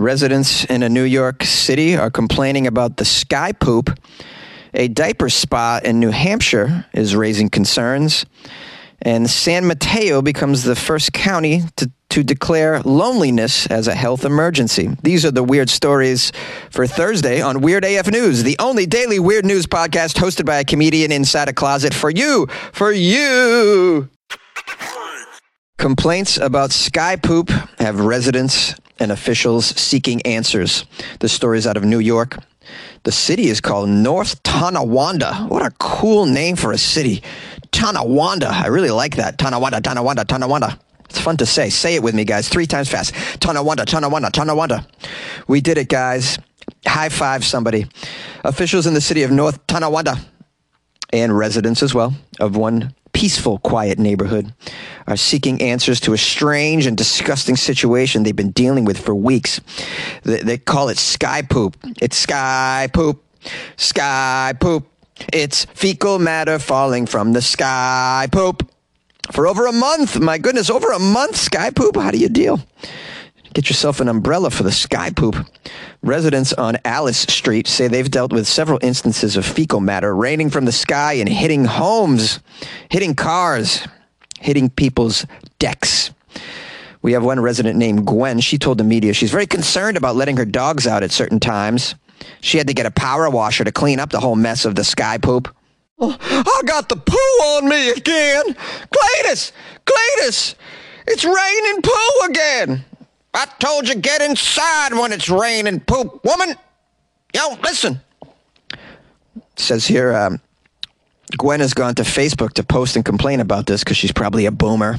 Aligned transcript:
Residents 0.00 0.64
in 0.64 0.82
a 0.82 0.88
New 0.88 1.04
York 1.04 1.44
City 1.44 1.94
are 1.94 2.10
complaining 2.10 2.66
about 2.66 2.96
the 2.96 3.04
sky 3.04 3.52
poop. 3.52 4.00
A 4.72 4.88
diaper 4.88 5.28
spa 5.28 5.78
in 5.84 6.00
New 6.00 6.08
Hampshire 6.08 6.86
is 6.94 7.14
raising 7.14 7.50
concerns. 7.50 8.24
And 9.02 9.28
San 9.28 9.66
Mateo 9.66 10.22
becomes 10.22 10.62
the 10.62 10.74
first 10.74 11.12
county 11.12 11.64
to, 11.76 11.90
to 12.08 12.22
declare 12.22 12.80
loneliness 12.80 13.66
as 13.66 13.88
a 13.88 13.94
health 13.94 14.24
emergency. 14.24 14.88
These 15.02 15.26
are 15.26 15.32
the 15.32 15.44
weird 15.44 15.68
stories 15.68 16.32
for 16.70 16.86
Thursday 16.86 17.42
on 17.42 17.60
Weird 17.60 17.84
AF 17.84 18.10
News, 18.10 18.42
the 18.42 18.56
only 18.58 18.86
daily 18.86 19.18
weird 19.18 19.44
news 19.44 19.66
podcast 19.66 20.16
hosted 20.16 20.46
by 20.46 20.60
a 20.60 20.64
comedian 20.64 21.12
inside 21.12 21.50
a 21.50 21.52
closet 21.52 21.92
for 21.92 22.08
you, 22.08 22.46
for 22.72 22.90
you. 22.90 24.08
Complaints 25.76 26.38
about 26.38 26.72
sky 26.72 27.16
poop 27.16 27.50
have 27.78 28.00
residents 28.00 28.74
and 29.00 29.10
officials 29.10 29.66
seeking 29.66 30.22
answers. 30.22 30.84
The 31.18 31.28
story 31.28 31.58
is 31.58 31.66
out 31.66 31.76
of 31.76 31.84
New 31.84 31.98
York. 31.98 32.38
The 33.02 33.12
city 33.12 33.48
is 33.48 33.60
called 33.60 33.88
North 33.88 34.42
Tonawanda. 34.42 35.48
What 35.48 35.64
a 35.64 35.70
cool 35.78 36.26
name 36.26 36.54
for 36.54 36.70
a 36.70 36.78
city. 36.78 37.22
Tonawanda. 37.72 38.48
I 38.48 38.66
really 38.66 38.90
like 38.90 39.16
that. 39.16 39.38
Tonawanda, 39.38 39.80
Tonawanda, 39.80 40.24
Tonawanda. 40.24 40.78
It's 41.06 41.20
fun 41.20 41.36
to 41.38 41.46
say. 41.46 41.70
Say 41.70 41.96
it 41.96 42.02
with 42.02 42.14
me, 42.14 42.24
guys. 42.24 42.48
Three 42.48 42.66
times 42.66 42.88
fast. 42.88 43.14
Tonawanda, 43.40 43.84
Tonawanda, 43.84 44.30
Tonawanda. 44.30 44.86
We 45.48 45.60
did 45.60 45.78
it, 45.78 45.88
guys. 45.88 46.38
High 46.86 47.08
five 47.08 47.44
somebody. 47.44 47.86
Officials 48.44 48.86
in 48.86 48.94
the 48.94 49.00
city 49.00 49.22
of 49.22 49.30
North 49.30 49.66
Tonawanda 49.66 50.18
and 51.12 51.36
residents 51.36 51.82
as 51.82 51.94
well 51.94 52.14
of 52.38 52.56
one 52.56 52.94
peaceful, 53.20 53.58
quiet 53.58 53.98
neighborhood 53.98 54.50
are 55.06 55.14
seeking 55.14 55.60
answers 55.60 56.00
to 56.00 56.14
a 56.14 56.16
strange 56.16 56.86
and 56.86 56.96
disgusting 56.96 57.54
situation 57.54 58.22
they've 58.22 58.34
been 58.34 58.50
dealing 58.52 58.86
with 58.86 58.98
for 58.98 59.14
weeks. 59.14 59.60
They, 60.22 60.38
they 60.38 60.56
call 60.56 60.88
it 60.88 60.96
sky 60.96 61.42
poop. 61.42 61.76
It's 62.00 62.16
sky 62.16 62.88
poop. 62.94 63.22
Sky 63.76 64.54
poop. 64.58 64.86
It's 65.34 65.66
fecal 65.66 66.18
matter 66.18 66.58
falling 66.58 67.04
from 67.04 67.34
the 67.34 67.42
sky 67.42 68.26
poop. 68.32 68.66
For 69.32 69.46
over 69.46 69.66
a 69.66 69.72
month, 69.72 70.18
my 70.18 70.38
goodness, 70.38 70.70
over 70.70 70.90
a 70.90 70.98
month, 70.98 71.36
sky 71.36 71.68
poop. 71.68 71.96
How 71.96 72.10
do 72.10 72.16
you 72.16 72.30
deal? 72.30 72.58
Get 73.52 73.68
yourself 73.68 74.00
an 74.00 74.08
umbrella 74.08 74.50
for 74.50 74.62
the 74.62 74.70
sky 74.70 75.10
poop. 75.10 75.34
Residents 76.02 76.52
on 76.52 76.78
Alice 76.84 77.22
Street 77.22 77.66
say 77.66 77.88
they've 77.88 78.10
dealt 78.10 78.32
with 78.32 78.46
several 78.46 78.78
instances 78.80 79.36
of 79.36 79.44
fecal 79.44 79.80
matter 79.80 80.14
raining 80.14 80.50
from 80.50 80.66
the 80.66 80.72
sky 80.72 81.14
and 81.14 81.28
hitting 81.28 81.64
homes, 81.64 82.38
hitting 82.90 83.14
cars, 83.14 83.86
hitting 84.38 84.70
people's 84.70 85.26
decks. 85.58 86.12
We 87.02 87.12
have 87.12 87.24
one 87.24 87.40
resident 87.40 87.76
named 87.76 88.06
Gwen. 88.06 88.40
She 88.40 88.56
told 88.56 88.78
the 88.78 88.84
media 88.84 89.14
she's 89.14 89.32
very 89.32 89.46
concerned 89.46 89.96
about 89.96 90.16
letting 90.16 90.36
her 90.36 90.44
dogs 90.44 90.86
out 90.86 91.02
at 91.02 91.10
certain 91.10 91.40
times. 91.40 91.96
She 92.40 92.58
had 92.58 92.68
to 92.68 92.74
get 92.74 92.86
a 92.86 92.90
power 92.90 93.28
washer 93.30 93.64
to 93.64 93.72
clean 93.72 93.98
up 93.98 94.10
the 94.10 94.20
whole 94.20 94.36
mess 94.36 94.64
of 94.64 94.76
the 94.76 94.84
sky 94.84 95.18
poop. 95.18 95.52
Oh, 95.98 96.16
I 96.20 96.62
got 96.66 96.88
the 96.88 96.96
poo 96.96 97.16
on 97.16 97.68
me 97.68 97.90
again. 97.90 98.54
Cletus! 98.94 99.52
Cletus! 99.84 100.54
It's 101.06 101.24
raining 101.24 101.82
poo 101.82 102.26
again. 102.26 102.84
I 103.32 103.46
told 103.58 103.88
you 103.88 103.94
get 103.94 104.22
inside 104.22 104.92
when 104.92 105.12
it's 105.12 105.28
raining 105.28 105.80
poop, 105.80 106.24
woman. 106.24 106.54
Yo, 107.34 107.56
listen. 107.62 108.00
says 109.56 109.86
here, 109.86 110.12
um, 110.14 110.40
Gwen 111.36 111.60
has 111.60 111.74
gone 111.74 111.94
to 111.94 112.02
Facebook 112.02 112.54
to 112.54 112.64
post 112.64 112.96
and 112.96 113.04
complain 113.04 113.40
about 113.40 113.66
this 113.66 113.84
because 113.84 113.96
she's 113.96 114.12
probably 114.12 114.46
a 114.46 114.50
boomer. 114.50 114.98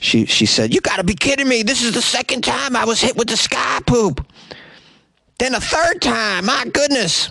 She 0.00 0.24
she 0.24 0.46
said, 0.46 0.72
"You 0.72 0.80
got 0.80 0.96
to 0.96 1.04
be 1.04 1.14
kidding 1.14 1.46
me! 1.46 1.62
This 1.62 1.82
is 1.82 1.92
the 1.92 2.00
second 2.00 2.42
time 2.42 2.74
I 2.74 2.86
was 2.86 3.00
hit 3.00 3.16
with 3.16 3.28
the 3.28 3.36
sky 3.36 3.80
poop. 3.86 4.26
Then 5.38 5.54
a 5.54 5.60
third 5.60 6.00
time. 6.00 6.46
My 6.46 6.64
goodness." 6.72 7.30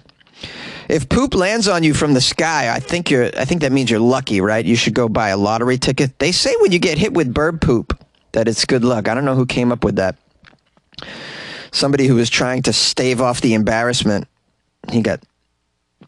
If 0.87 1.07
poop 1.07 1.35
lands 1.35 1.67
on 1.67 1.83
you 1.83 1.93
from 1.93 2.15
the 2.15 2.21
sky, 2.21 2.73
I 2.73 2.79
think 2.79 3.11
you're 3.11 3.25
I 3.37 3.45
think 3.45 3.61
that 3.61 3.71
means 3.71 3.89
you're 3.89 3.99
lucky, 3.99 4.41
right? 4.41 4.65
You 4.65 4.75
should 4.75 4.93
go 4.93 5.09
buy 5.09 5.29
a 5.29 5.37
lottery 5.37 5.77
ticket. 5.77 6.17
They 6.19 6.31
say 6.31 6.55
when 6.59 6.71
you 6.71 6.79
get 6.79 6.97
hit 6.97 7.13
with 7.13 7.33
bird 7.33 7.61
poop 7.61 7.97
that 8.31 8.47
it's 8.47 8.65
good 8.65 8.83
luck. 8.83 9.07
I 9.07 9.13
don't 9.13 9.25
know 9.25 9.35
who 9.35 9.45
came 9.45 9.71
up 9.71 9.83
with 9.83 9.95
that. 9.97 10.15
Somebody 11.71 12.07
who 12.07 12.15
was 12.15 12.29
trying 12.29 12.63
to 12.63 12.73
stave 12.73 13.21
off 13.21 13.41
the 13.41 13.53
embarrassment. 13.53 14.27
He 14.91 15.01
got 15.01 15.21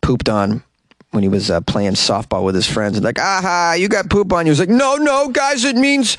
pooped 0.02 0.29
on 0.29 0.63
when 1.12 1.24
he 1.24 1.29
was 1.29 1.52
uh, 1.52 1.62
playing 1.62 1.94
softball 1.94 2.44
with 2.44 2.56
his 2.56 2.68
friends. 2.68 2.97
And 2.97 3.03
Like, 3.03 3.19
aha, 3.19 3.75
you 3.78 3.88
got 3.88 4.09
poop 4.09 4.34
on 4.34 4.46
you. 4.46 4.50
He 4.53 4.59
was 4.59 4.59
like, 4.59 4.69
no, 4.69 4.96
no, 4.96 5.28
guys, 5.28 5.63
it 5.66 5.75
means 5.75 6.18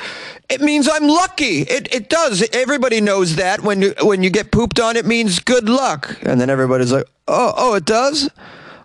it 0.49 0.61
means 0.61 0.89
I'm 0.89 1.09
lucky. 1.09 1.63
It 1.63 1.93
it 1.95 2.09
does. 2.09 2.47
Everybody 2.53 3.01
knows 3.01 3.37
that 3.37 3.63
when 3.63 3.83
you 3.83 3.95
when 4.03 4.23
you 4.23 4.31
get 4.31 4.53
pooped 4.53 4.79
on, 4.79 4.97
it 4.97 5.07
means 5.07 5.39
good 5.41 5.69
luck. 5.69 6.17
And 6.23 6.41
then 6.41 6.51
everybody's 6.51 6.93
like, 6.93 7.07
oh, 7.27 7.53
oh, 7.57 7.75
it 7.75 7.85
does. 7.85 8.31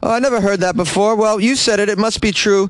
Oh, 0.02 0.12
I 0.12 0.20
never 0.20 0.40
heard 0.40 0.62
that 0.62 0.76
before. 0.76 1.16
Well, 1.16 1.40
you 1.40 1.56
said 1.56 1.80
it. 1.80 1.90
It 1.90 1.98
must 1.98 2.22
be 2.22 2.32
true. 2.32 2.70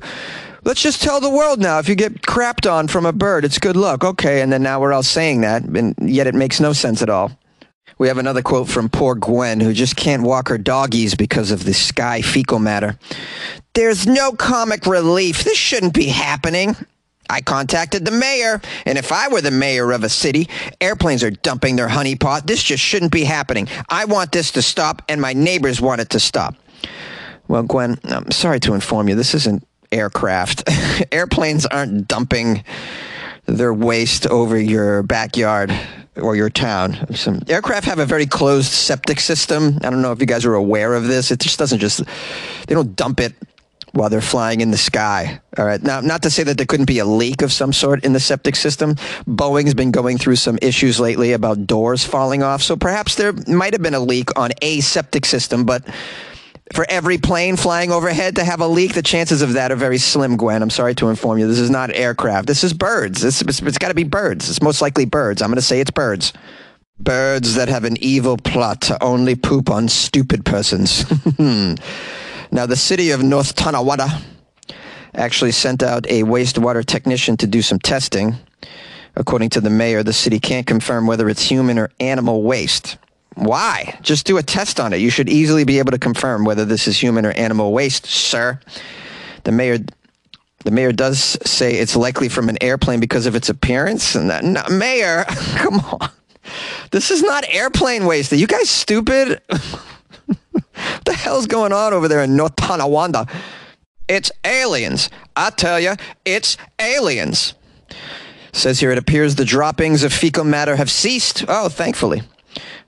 Let's 0.68 0.82
just 0.82 1.00
tell 1.00 1.18
the 1.18 1.30
world 1.30 1.60
now. 1.60 1.78
If 1.78 1.88
you 1.88 1.94
get 1.94 2.20
crapped 2.20 2.70
on 2.70 2.88
from 2.88 3.06
a 3.06 3.12
bird, 3.14 3.46
it's 3.46 3.58
good 3.58 3.74
luck. 3.74 4.04
Okay, 4.04 4.42
and 4.42 4.52
then 4.52 4.62
now 4.62 4.78
we're 4.78 4.92
all 4.92 5.02
saying 5.02 5.40
that, 5.40 5.62
and 5.62 5.94
yet 5.98 6.26
it 6.26 6.34
makes 6.34 6.60
no 6.60 6.74
sense 6.74 7.00
at 7.00 7.08
all. 7.08 7.32
We 7.96 8.06
have 8.08 8.18
another 8.18 8.42
quote 8.42 8.68
from 8.68 8.90
poor 8.90 9.14
Gwen, 9.14 9.60
who 9.60 9.72
just 9.72 9.96
can't 9.96 10.24
walk 10.24 10.48
her 10.48 10.58
doggies 10.58 11.14
because 11.14 11.52
of 11.52 11.64
the 11.64 11.72
sky 11.72 12.20
fecal 12.20 12.58
matter. 12.58 12.98
There's 13.72 14.06
no 14.06 14.32
comic 14.32 14.84
relief. 14.84 15.42
This 15.42 15.56
shouldn't 15.56 15.94
be 15.94 16.08
happening. 16.08 16.76
I 17.30 17.40
contacted 17.40 18.04
the 18.04 18.10
mayor, 18.10 18.60
and 18.84 18.98
if 18.98 19.10
I 19.10 19.28
were 19.28 19.40
the 19.40 19.50
mayor 19.50 19.90
of 19.92 20.04
a 20.04 20.10
city, 20.10 20.50
airplanes 20.82 21.24
are 21.24 21.30
dumping 21.30 21.76
their 21.76 21.88
honeypot. 21.88 22.46
This 22.46 22.62
just 22.62 22.84
shouldn't 22.84 23.12
be 23.12 23.24
happening. 23.24 23.68
I 23.88 24.04
want 24.04 24.32
this 24.32 24.52
to 24.52 24.60
stop, 24.60 25.00
and 25.08 25.18
my 25.18 25.32
neighbors 25.32 25.80
want 25.80 26.02
it 26.02 26.10
to 26.10 26.20
stop. 26.20 26.56
Well, 27.48 27.62
Gwen, 27.62 27.98
I'm 28.04 28.30
sorry 28.30 28.60
to 28.60 28.74
inform 28.74 29.08
you, 29.08 29.14
this 29.14 29.34
isn't 29.34 29.66
aircraft. 29.92 30.68
Airplanes 31.12 31.66
aren't 31.66 32.08
dumping 32.08 32.64
their 33.46 33.72
waste 33.72 34.26
over 34.26 34.58
your 34.58 35.02
backyard 35.02 35.72
or 36.16 36.36
your 36.36 36.50
town. 36.50 37.14
Some 37.14 37.40
aircraft 37.48 37.86
have 37.86 37.98
a 37.98 38.06
very 38.06 38.26
closed 38.26 38.70
septic 38.70 39.20
system. 39.20 39.78
I 39.82 39.90
don't 39.90 40.02
know 40.02 40.12
if 40.12 40.20
you 40.20 40.26
guys 40.26 40.44
are 40.44 40.54
aware 40.54 40.94
of 40.94 41.04
this. 41.04 41.30
It 41.30 41.40
just 41.40 41.58
doesn't 41.58 41.78
just 41.78 42.02
they 42.66 42.74
don't 42.74 42.94
dump 42.96 43.20
it 43.20 43.34
while 43.92 44.10
they're 44.10 44.20
flying 44.20 44.60
in 44.60 44.70
the 44.70 44.76
sky. 44.76 45.40
All 45.56 45.64
right. 45.64 45.82
Now, 45.82 46.00
not 46.00 46.22
to 46.22 46.30
say 46.30 46.42
that 46.42 46.56
there 46.56 46.66
couldn't 46.66 46.86
be 46.86 46.98
a 46.98 47.04
leak 47.04 47.42
of 47.42 47.52
some 47.52 47.72
sort 47.72 48.04
in 48.04 48.12
the 48.12 48.20
septic 48.20 48.54
system. 48.54 48.94
Boeing's 49.26 49.74
been 49.74 49.90
going 49.90 50.18
through 50.18 50.36
some 50.36 50.58
issues 50.60 51.00
lately 51.00 51.32
about 51.32 51.66
doors 51.66 52.04
falling 52.04 52.42
off. 52.42 52.62
So 52.62 52.76
perhaps 52.76 53.14
there 53.14 53.32
might 53.46 53.72
have 53.72 53.82
been 53.82 53.94
a 53.94 54.00
leak 54.00 54.36
on 54.38 54.50
a 54.60 54.80
septic 54.80 55.24
system, 55.24 55.64
but 55.64 55.84
for 56.72 56.84
every 56.88 57.18
plane 57.18 57.56
flying 57.56 57.90
overhead 57.90 58.36
to 58.36 58.44
have 58.44 58.60
a 58.60 58.66
leak, 58.66 58.94
the 58.94 59.02
chances 59.02 59.42
of 59.42 59.54
that 59.54 59.72
are 59.72 59.76
very 59.76 59.98
slim, 59.98 60.36
Gwen. 60.36 60.62
I'm 60.62 60.70
sorry 60.70 60.94
to 60.96 61.08
inform 61.08 61.38
you. 61.38 61.46
This 61.46 61.58
is 61.58 61.70
not 61.70 61.94
aircraft. 61.94 62.46
This 62.46 62.64
is 62.64 62.72
birds. 62.72 63.22
This, 63.22 63.40
it's, 63.40 63.60
it's 63.62 63.78
got 63.78 63.88
to 63.88 63.94
be 63.94 64.04
birds. 64.04 64.48
It's 64.48 64.62
most 64.62 64.82
likely 64.82 65.04
birds. 65.04 65.40
I'm 65.40 65.48
going 65.48 65.56
to 65.56 65.62
say 65.62 65.80
it's 65.80 65.90
birds. 65.90 66.32
Birds 67.00 67.54
that 67.54 67.68
have 67.68 67.84
an 67.84 67.96
evil 68.02 68.36
plot 68.36 68.82
to 68.82 69.02
only 69.02 69.34
poop 69.34 69.70
on 69.70 69.88
stupid 69.88 70.44
persons. 70.44 71.04
now, 71.38 72.66
the 72.66 72.76
city 72.76 73.12
of 73.12 73.22
North 73.22 73.54
Tonawanda 73.54 74.08
actually 75.14 75.52
sent 75.52 75.82
out 75.82 76.06
a 76.08 76.22
wastewater 76.24 76.84
technician 76.84 77.36
to 77.38 77.46
do 77.46 77.62
some 77.62 77.78
testing. 77.78 78.36
According 79.16 79.50
to 79.50 79.60
the 79.60 79.70
mayor, 79.70 80.02
the 80.02 80.12
city 80.12 80.38
can't 80.38 80.66
confirm 80.66 81.06
whether 81.06 81.28
it's 81.28 81.42
human 81.42 81.78
or 81.78 81.90
animal 81.98 82.42
waste. 82.42 82.98
Why? 83.38 83.96
Just 84.02 84.26
do 84.26 84.36
a 84.36 84.42
test 84.42 84.80
on 84.80 84.92
it. 84.92 84.96
You 84.98 85.10
should 85.10 85.28
easily 85.28 85.64
be 85.64 85.78
able 85.78 85.92
to 85.92 85.98
confirm 85.98 86.44
whether 86.44 86.64
this 86.64 86.88
is 86.88 87.00
human 87.00 87.24
or 87.24 87.30
animal 87.32 87.72
waste, 87.72 88.04
sir. 88.06 88.58
The 89.44 89.52
mayor 89.52 89.78
the 90.64 90.72
mayor 90.72 90.90
does 90.90 91.38
say 91.44 91.76
it's 91.76 91.94
likely 91.94 92.28
from 92.28 92.48
an 92.48 92.58
airplane 92.60 92.98
because 92.98 93.26
of 93.26 93.36
its 93.36 93.48
appearance. 93.48 94.16
And 94.16 94.28
that, 94.28 94.42
no, 94.42 94.62
mayor, 94.68 95.24
come 95.54 95.78
on. 95.78 96.10
This 96.90 97.12
is 97.12 97.22
not 97.22 97.44
airplane 97.48 98.06
waste. 98.06 98.32
Are 98.32 98.36
you 98.36 98.48
guys 98.48 98.68
stupid? 98.68 99.40
what 99.46 99.84
the 101.04 101.12
hell's 101.12 101.46
going 101.46 101.72
on 101.72 101.92
over 101.92 102.08
there 102.08 102.24
in 102.24 102.34
North 102.34 102.56
Tonawanda? 102.56 103.28
It's 104.08 104.32
aliens. 104.44 105.10
I 105.36 105.50
tell 105.50 105.78
you, 105.78 105.94
it's 106.24 106.56
aliens. 106.80 107.54
Says 108.52 108.80
here, 108.80 108.90
it 108.90 108.98
appears 108.98 109.36
the 109.36 109.44
droppings 109.44 110.02
of 110.02 110.12
fecal 110.12 110.44
matter 110.44 110.74
have 110.74 110.90
ceased. 110.90 111.44
Oh, 111.46 111.68
thankfully. 111.68 112.22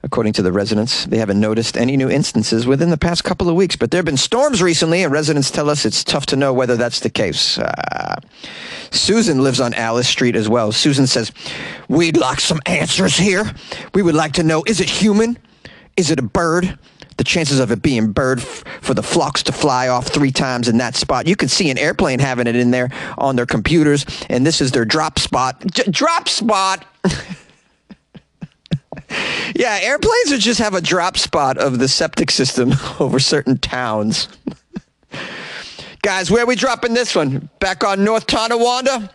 According 0.02 0.32
to 0.34 0.42
the 0.42 0.50
residents, 0.50 1.04
they 1.04 1.18
haven't 1.18 1.38
noticed 1.40 1.76
any 1.76 1.94
new 1.94 2.08
instances 2.08 2.66
within 2.66 2.88
the 2.88 2.96
past 2.96 3.22
couple 3.22 3.50
of 3.50 3.54
weeks, 3.54 3.76
but 3.76 3.90
there 3.90 3.98
have 3.98 4.06
been 4.06 4.16
storms 4.16 4.62
recently, 4.62 5.02
and 5.02 5.12
residents 5.12 5.50
tell 5.50 5.68
us 5.68 5.84
it's 5.84 6.02
tough 6.02 6.24
to 6.26 6.36
know 6.36 6.54
whether 6.54 6.74
that's 6.74 7.00
the 7.00 7.10
case. 7.10 7.58
Uh, 7.58 8.18
Susan 8.90 9.42
lives 9.42 9.60
on 9.60 9.74
Alice 9.74 10.08
Street 10.08 10.36
as 10.36 10.48
well. 10.48 10.72
Susan 10.72 11.06
says, 11.06 11.32
We'd 11.88 12.16
like 12.16 12.40
some 12.40 12.60
answers 12.64 13.18
here. 13.18 13.44
We 13.94 14.02
would 14.02 14.14
like 14.14 14.32
to 14.34 14.42
know 14.42 14.64
is 14.66 14.80
it 14.80 14.88
human? 14.88 15.38
Is 15.98 16.10
it 16.10 16.18
a 16.18 16.22
bird? 16.22 16.78
The 17.18 17.24
chances 17.24 17.60
of 17.60 17.70
it 17.70 17.82
being 17.82 18.12
bird 18.12 18.38
f- 18.38 18.64
for 18.80 18.94
the 18.94 19.02
flocks 19.02 19.42
to 19.42 19.52
fly 19.52 19.88
off 19.88 20.06
three 20.06 20.30
times 20.30 20.68
in 20.68 20.78
that 20.78 20.96
spot. 20.96 21.26
You 21.26 21.36
can 21.36 21.48
see 21.48 21.70
an 21.70 21.76
airplane 21.76 22.18
having 22.20 22.46
it 22.46 22.56
in 22.56 22.70
there 22.70 22.88
on 23.18 23.36
their 23.36 23.44
computers, 23.44 24.06
and 24.30 24.46
this 24.46 24.62
is 24.62 24.72
their 24.72 24.86
drop 24.86 25.18
spot. 25.18 25.62
J- 25.66 25.90
drop 25.90 26.30
spot! 26.30 26.86
Yeah, 29.60 29.78
airplanes 29.82 30.30
would 30.30 30.40
just 30.40 30.58
have 30.58 30.72
a 30.72 30.80
drop 30.80 31.18
spot 31.18 31.58
of 31.58 31.78
the 31.78 31.86
septic 31.86 32.30
system 32.30 32.72
over 32.98 33.20
certain 33.20 33.58
towns. 33.58 34.26
Guys, 36.02 36.30
where 36.30 36.44
are 36.44 36.46
we 36.46 36.56
dropping 36.56 36.94
this 36.94 37.14
one? 37.14 37.50
Back 37.58 37.84
on 37.84 38.02
North 38.02 38.26
Tonawanda? 38.26 39.12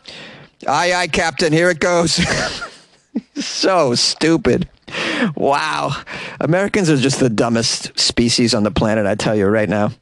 Aye, 0.67 0.93
aye, 0.93 1.07
Captain. 1.07 1.51
Here 1.51 1.71
it 1.71 1.79
goes. 1.79 2.23
so 3.33 3.95
stupid. 3.95 4.69
Wow. 5.35 5.99
Americans 6.39 6.91
are 6.91 6.97
just 6.97 7.19
the 7.19 7.31
dumbest 7.31 7.97
species 7.99 8.53
on 8.53 8.61
the 8.61 8.69
planet, 8.69 9.07
I 9.07 9.15
tell 9.15 9.35
you 9.35 9.47
right 9.47 9.67
now. 9.67 9.93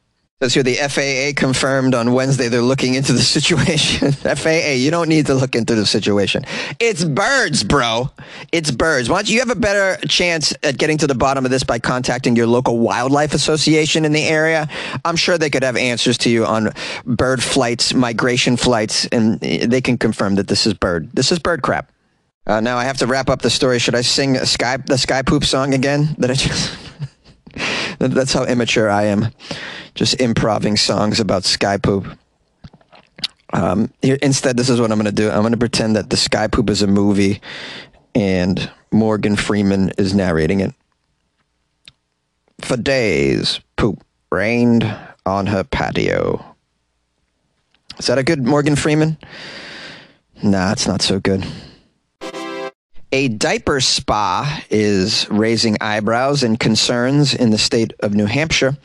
Says 0.42 0.52
here 0.52 0.64
the 0.64 0.74
FAA 0.74 1.40
confirmed 1.40 1.94
on 1.94 2.12
Wednesday 2.12 2.48
they're 2.48 2.60
looking 2.60 2.94
into 2.94 3.12
the 3.12 3.22
situation. 3.22 4.10
FAA, 4.10 4.72
you 4.72 4.90
don't 4.90 5.08
need 5.08 5.26
to 5.26 5.34
look 5.34 5.54
into 5.54 5.76
the 5.76 5.86
situation. 5.86 6.44
It's 6.80 7.04
birds, 7.04 7.62
bro. 7.62 8.10
It's 8.50 8.72
birds. 8.72 9.08
Why 9.08 9.18
don't 9.18 9.30
you 9.30 9.38
have 9.38 9.50
a 9.50 9.54
better 9.54 9.96
chance 10.08 10.52
at 10.64 10.76
getting 10.76 10.98
to 10.98 11.06
the 11.06 11.14
bottom 11.14 11.44
of 11.44 11.52
this 11.52 11.62
by 11.62 11.78
contacting 11.78 12.34
your 12.34 12.48
local 12.48 12.78
wildlife 12.80 13.32
association 13.32 14.04
in 14.04 14.12
the 14.12 14.24
area? 14.24 14.68
I'm 15.04 15.14
sure 15.14 15.38
they 15.38 15.50
could 15.50 15.62
have 15.62 15.76
answers 15.76 16.18
to 16.18 16.30
you 16.30 16.44
on 16.44 16.70
bird 17.06 17.40
flights, 17.40 17.94
migration 17.94 18.56
flights, 18.56 19.06
and 19.06 19.38
they 19.38 19.80
can 19.80 19.96
confirm 19.96 20.34
that 20.34 20.48
this 20.48 20.66
is 20.66 20.74
bird. 20.74 21.10
This 21.12 21.30
is 21.30 21.38
bird 21.38 21.62
crap. 21.62 21.92
Uh, 22.44 22.58
now 22.60 22.76
I 22.76 22.84
have 22.84 22.98
to 22.98 23.06
wrap 23.06 23.30
up 23.30 23.40
the 23.40 23.50
story. 23.50 23.78
Should 23.78 23.94
I 23.94 24.00
sing 24.00 24.36
sky 24.44 24.78
the 24.78 24.98
sky 24.98 25.22
poop 25.22 25.44
song 25.44 25.74
again? 25.74 26.16
That 26.18 26.32
I 26.32 26.34
just. 26.34 26.83
That's 28.12 28.32
how 28.32 28.44
immature 28.44 28.90
I 28.90 29.04
am. 29.04 29.28
Just 29.94 30.20
improving 30.20 30.76
songs 30.76 31.20
about 31.20 31.44
sky 31.44 31.78
poop. 31.78 32.06
Um, 33.52 33.92
here, 34.02 34.18
instead, 34.20 34.56
this 34.56 34.68
is 34.68 34.80
what 34.80 34.90
I'm 34.90 34.98
going 34.98 35.06
to 35.06 35.12
do. 35.12 35.30
I'm 35.30 35.42
going 35.42 35.52
to 35.52 35.58
pretend 35.58 35.96
that 35.96 36.10
the 36.10 36.16
sky 36.16 36.48
poop 36.48 36.68
is 36.70 36.82
a 36.82 36.86
movie, 36.88 37.40
and 38.14 38.70
Morgan 38.90 39.36
Freeman 39.36 39.90
is 39.96 40.14
narrating 40.14 40.60
it. 40.60 40.74
For 42.60 42.76
days, 42.76 43.60
poop 43.76 44.04
rained 44.32 44.84
on 45.24 45.46
her 45.46 45.62
patio. 45.62 46.44
Is 47.98 48.06
that 48.06 48.18
a 48.18 48.24
good 48.24 48.44
Morgan 48.44 48.74
Freeman? 48.74 49.18
Nah, 50.42 50.72
it's 50.72 50.88
not 50.88 51.00
so 51.00 51.20
good. 51.20 51.46
A 53.14 53.28
diaper 53.28 53.80
spa 53.80 54.60
is 54.70 55.30
raising 55.30 55.76
eyebrows 55.80 56.42
and 56.42 56.58
concerns 56.58 57.32
in 57.32 57.50
the 57.50 57.58
state 57.58 57.92
of 58.00 58.12
New 58.12 58.26
Hampshire. 58.26 58.76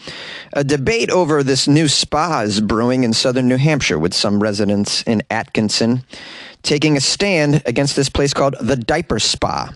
A 0.54 0.64
debate 0.64 1.10
over 1.10 1.42
this 1.42 1.68
new 1.68 1.88
spa 1.88 2.42
is 2.42 2.62
brewing 2.62 3.04
in 3.04 3.14
southern 3.14 3.48
New 3.48 3.58
Hampshire, 3.58 3.98
with 3.98 4.14
some 4.14 4.40
residents 4.40 5.02
in 5.02 5.24
Atkinson 5.32 6.04
taking 6.62 6.96
a 6.96 7.02
stand 7.02 7.64
against 7.66 7.96
this 7.96 8.08
place 8.08 8.32
called 8.32 8.54
the 8.62 8.76
Diaper 8.76 9.18
Spa. 9.18 9.74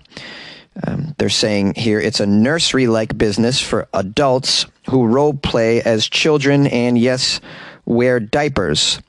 Um, 0.85 1.15
they're 1.17 1.29
saying 1.29 1.73
here 1.75 1.99
it's 1.99 2.19
a 2.19 2.27
nursery 2.27 2.85
like 2.85 3.17
business 3.17 3.59
for 3.59 3.87
adults 3.91 4.67
who 4.87 5.07
role 5.07 5.33
play 5.33 5.81
as 5.81 6.07
children 6.07 6.67
and, 6.67 6.95
yes, 6.95 7.41
wear 7.85 8.19
diapers. 8.19 9.01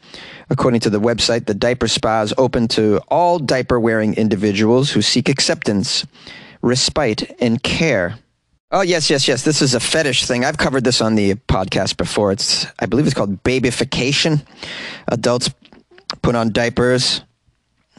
According 0.50 0.80
to 0.80 0.90
the 0.90 1.00
website, 1.00 1.46
the 1.46 1.54
diaper 1.54 1.88
spa 1.88 2.22
is 2.22 2.34
open 2.36 2.68
to 2.68 3.00
all 3.08 3.38
diaper 3.38 3.80
wearing 3.80 4.14
individuals 4.14 4.90
who 4.90 5.02
seek 5.02 5.28
acceptance, 5.28 6.06
respite, 6.62 7.34
and 7.40 7.62
care. 7.62 8.18
Oh, 8.70 8.82
yes, 8.82 9.08
yes, 9.08 9.28
yes. 9.28 9.42
This 9.42 9.62
is 9.62 9.74
a 9.74 9.80
fetish 9.80 10.26
thing. 10.26 10.44
I've 10.44 10.58
covered 10.58 10.84
this 10.84 11.00
on 11.00 11.14
the 11.14 11.34
podcast 11.34 11.96
before. 11.96 12.32
It's, 12.32 12.66
I 12.78 12.86
believe 12.86 13.06
it's 13.06 13.14
called 13.14 13.42
babyfication. 13.42 14.44
Adults 15.08 15.50
put 16.22 16.34
on 16.34 16.50
diapers 16.50 17.22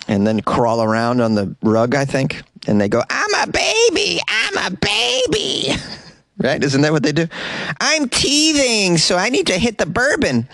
and 0.07 0.27
then 0.27 0.41
crawl 0.41 0.83
around 0.83 1.21
on 1.21 1.35
the 1.35 1.55
rug, 1.63 1.95
I 1.95 2.05
think. 2.05 2.43
And 2.67 2.79
they 2.79 2.89
go, 2.89 3.01
I'm 3.09 3.47
a 3.47 3.51
baby. 3.51 4.19
I'm 4.27 4.73
a 4.73 4.75
baby. 4.75 5.69
right? 6.37 6.63
Isn't 6.63 6.81
that 6.81 6.91
what 6.91 7.03
they 7.03 7.11
do? 7.11 7.27
I'm 7.79 8.09
teething, 8.09 8.97
so 8.97 9.17
I 9.17 9.29
need 9.29 9.47
to 9.47 9.57
hit 9.57 9.77
the 9.77 9.85
bourbon. 9.85 10.47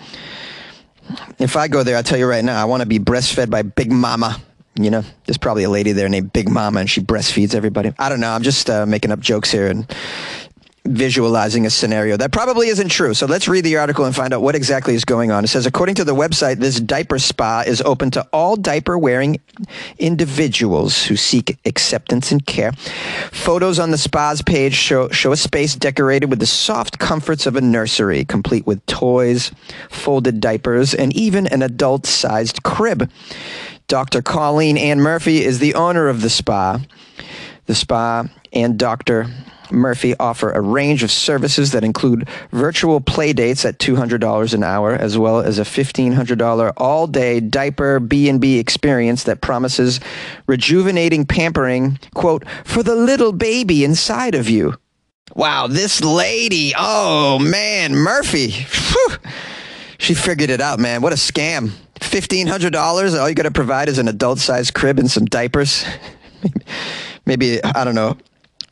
If 1.38 1.56
I 1.56 1.68
go 1.68 1.82
there, 1.82 1.96
I'll 1.96 2.02
tell 2.02 2.18
you 2.18 2.26
right 2.26 2.44
now, 2.44 2.60
I 2.60 2.64
want 2.64 2.82
to 2.82 2.86
be 2.86 2.98
breastfed 2.98 3.50
by 3.50 3.62
Big 3.62 3.90
Mama. 3.90 4.40
You 4.74 4.90
know, 4.90 5.02
there's 5.26 5.38
probably 5.38 5.64
a 5.64 5.70
lady 5.70 5.92
there 5.92 6.08
named 6.08 6.32
Big 6.32 6.48
Mama, 6.48 6.80
and 6.80 6.88
she 6.88 7.00
breastfeeds 7.00 7.54
everybody. 7.54 7.92
I 7.98 8.08
don't 8.08 8.20
know. 8.20 8.30
I'm 8.30 8.42
just 8.42 8.70
uh, 8.70 8.86
making 8.86 9.12
up 9.12 9.20
jokes 9.20 9.50
here 9.50 9.68
and 9.68 9.86
visualizing 10.84 11.64
a 11.64 11.70
scenario 11.70 12.16
that 12.16 12.32
probably 12.32 12.68
isn't 12.68 12.88
true. 12.88 13.14
So 13.14 13.26
let's 13.26 13.46
read 13.46 13.64
the 13.64 13.76
article 13.76 14.04
and 14.04 14.14
find 14.14 14.34
out 14.34 14.42
what 14.42 14.56
exactly 14.56 14.94
is 14.94 15.04
going 15.04 15.30
on. 15.30 15.44
It 15.44 15.48
says, 15.48 15.64
according 15.64 15.94
to 15.96 16.04
the 16.04 16.14
website, 16.14 16.56
this 16.58 16.80
diaper 16.80 17.18
spa 17.18 17.62
is 17.64 17.80
open 17.82 18.10
to 18.12 18.26
all 18.32 18.56
diaper 18.56 18.98
wearing 18.98 19.40
individuals 19.98 21.04
who 21.04 21.16
seek 21.16 21.56
acceptance 21.64 22.32
and 22.32 22.44
care. 22.44 22.72
Photos 23.30 23.78
on 23.78 23.92
the 23.92 23.98
spa's 23.98 24.42
page 24.42 24.74
show, 24.74 25.08
show 25.10 25.30
a 25.30 25.36
space 25.36 25.76
decorated 25.76 26.30
with 26.30 26.40
the 26.40 26.46
soft 26.46 26.98
comforts 26.98 27.46
of 27.46 27.54
a 27.54 27.60
nursery, 27.60 28.24
complete 28.24 28.66
with 28.66 28.84
toys, 28.86 29.52
folded 29.88 30.40
diapers, 30.40 30.94
and 30.94 31.14
even 31.14 31.46
an 31.46 31.62
adult 31.62 32.06
sized 32.06 32.64
crib. 32.64 33.08
Dr. 33.86 34.22
Colleen 34.22 34.78
Ann 34.78 35.00
Murphy 35.00 35.44
is 35.44 35.58
the 35.58 35.74
owner 35.74 36.08
of 36.08 36.22
the 36.22 36.30
spa. 36.30 36.80
The 37.66 37.74
spa 37.74 38.24
and 38.52 38.78
Dr. 38.78 39.26
Murphy 39.72 40.14
offer 40.18 40.50
a 40.50 40.60
range 40.60 41.02
of 41.02 41.10
services 41.10 41.72
that 41.72 41.84
include 41.84 42.28
virtual 42.50 43.00
play 43.00 43.32
dates 43.32 43.64
at 43.64 43.78
$200 43.78 44.54
an 44.54 44.62
hour, 44.62 44.92
as 44.92 45.18
well 45.18 45.40
as 45.40 45.58
a 45.58 45.62
$1,500 45.62 46.72
all-day 46.76 47.40
diaper 47.40 48.00
B&B 48.00 48.58
experience 48.58 49.24
that 49.24 49.40
promises 49.40 50.00
rejuvenating 50.46 51.26
pampering, 51.26 51.98
quote, 52.14 52.44
for 52.64 52.82
the 52.82 52.94
little 52.94 53.32
baby 53.32 53.84
inside 53.84 54.34
of 54.34 54.48
you. 54.48 54.74
Wow, 55.34 55.66
this 55.66 56.02
lady, 56.02 56.72
oh 56.76 57.38
man, 57.38 57.94
Murphy, 57.94 58.50
whew, 58.50 59.16
she 59.98 60.14
figured 60.14 60.50
it 60.50 60.60
out, 60.60 60.78
man. 60.78 61.00
What 61.00 61.12
a 61.12 61.16
scam. 61.16 61.70
$1,500, 62.00 63.18
all 63.18 63.28
you 63.28 63.34
got 63.34 63.44
to 63.44 63.50
provide 63.50 63.88
is 63.88 63.98
an 63.98 64.08
adult-sized 64.08 64.74
crib 64.74 64.98
and 64.98 65.10
some 65.10 65.24
diapers. 65.24 65.84
Maybe, 67.26 67.62
I 67.62 67.84
don't 67.84 67.94
know, 67.94 68.18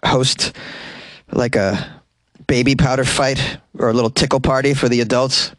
host 0.05 0.53
like 1.32 1.56
a 1.56 2.00
baby 2.47 2.75
powder 2.75 3.05
fight 3.05 3.59
or 3.79 3.88
a 3.88 3.93
little 3.93 4.11
tickle 4.11 4.41
party 4.41 4.75
for 4.75 4.88
the 4.88 5.00
adults. 5.00 5.53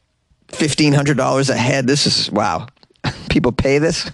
$1,500 0.50 1.50
a 1.50 1.56
head. 1.56 1.88
This 1.88 2.06
is, 2.06 2.30
wow. 2.32 2.68
People 3.30 3.52
pay 3.52 3.78
this? 3.78 4.12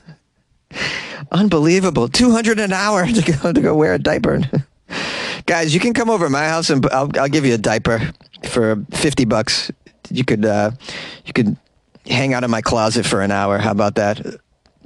Unbelievable. 1.32 2.08
200 2.08 2.60
an 2.60 2.74
hour 2.74 3.06
to 3.08 3.32
go, 3.32 3.52
to 3.52 3.62
go 3.62 3.76
wear 3.76 3.96
a 3.96 4.00
diaper. 4.00 4.42
Guys, 5.46 5.74
you 5.74 5.80
can 5.80 5.94
come 5.94 6.10
over 6.10 6.26
to 6.26 6.30
my 6.30 6.48
house 6.48 6.70
and 6.70 6.86
I'll, 6.88 7.10
I'll 7.18 7.30
give 7.30 7.46
you 7.46 7.54
a 7.54 7.58
diaper 7.58 8.12
for 8.50 8.84
50 8.92 9.26
bucks. 9.26 9.72
You 10.10 10.24
could, 10.24 10.46
uh, 10.46 10.72
you 11.26 11.34
could 11.34 11.58
hang 12.06 12.34
out 12.34 12.44
in 12.44 12.52
my 12.52 12.62
closet 12.62 13.06
for 13.06 13.22
an 13.22 13.32
hour. 13.32 13.58
How 13.58 13.72
about 13.72 13.96
that? 13.96 14.40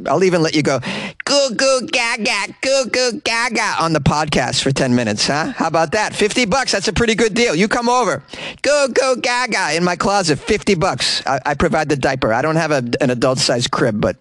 I'll 0.07 0.23
even 0.23 0.41
let 0.41 0.55
you 0.55 0.63
go 0.63 0.79
goo 1.25 1.55
goo 1.55 1.87
gaga 1.91 2.53
goo 2.61 2.85
goo 2.91 3.21
gaga 3.23 3.75
on 3.79 3.93
the 3.93 3.99
podcast 3.99 4.61
for 4.61 4.71
10 4.71 4.95
minutes, 4.95 5.27
huh? 5.27 5.53
How 5.55 5.67
about 5.67 5.91
that? 5.93 6.15
50 6.15 6.45
bucks. 6.45 6.71
That's 6.71 6.87
a 6.87 6.93
pretty 6.93 7.15
good 7.15 7.33
deal. 7.33 7.55
You 7.55 7.67
come 7.67 7.89
over. 7.89 8.23
Goo 8.61 8.87
goo 8.93 9.15
gaga 9.21 9.75
in 9.75 9.83
my 9.83 9.95
closet. 9.95 10.39
50 10.39 10.75
bucks. 10.75 11.25
I, 11.25 11.39
I 11.45 11.53
provide 11.53 11.89
the 11.89 11.95
diaper. 11.95 12.33
I 12.33 12.41
don't 12.41 12.55
have 12.55 12.71
a, 12.71 12.83
an 13.01 13.09
adult 13.09 13.39
sized 13.39 13.71
crib, 13.71 14.01
but 14.01 14.17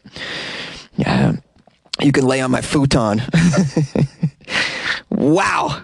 yeah, 0.97 1.33
you 2.01 2.13
can 2.13 2.27
lay 2.27 2.41
on 2.41 2.51
my 2.51 2.61
futon. 2.61 3.23
wow. 5.11 5.83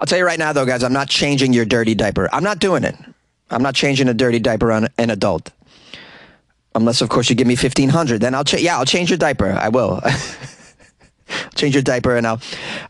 I'll 0.00 0.06
tell 0.06 0.18
you 0.18 0.24
right 0.24 0.38
now, 0.38 0.52
though, 0.52 0.66
guys, 0.66 0.82
I'm 0.82 0.92
not 0.92 1.08
changing 1.08 1.52
your 1.52 1.66
dirty 1.66 1.94
diaper. 1.94 2.28
I'm 2.32 2.44
not 2.44 2.58
doing 2.58 2.84
it. 2.84 2.96
I'm 3.50 3.62
not 3.62 3.74
changing 3.74 4.08
a 4.08 4.14
dirty 4.14 4.38
diaper 4.38 4.72
on 4.72 4.88
an 4.96 5.10
adult 5.10 5.50
unless 6.74 7.00
of 7.00 7.08
course 7.08 7.28
you 7.28 7.36
give 7.36 7.46
me 7.46 7.54
1500 7.54 8.20
then 8.20 8.34
i'll 8.34 8.44
change 8.44 8.62
yeah 8.62 8.78
i'll 8.78 8.84
change 8.84 9.10
your 9.10 9.18
diaper. 9.18 9.52
I 9.52 9.68
will. 9.68 10.00
Change 11.54 11.74
your 11.76 11.82
diaper 11.82 12.16
and 12.16 12.26
i'll 12.26 12.40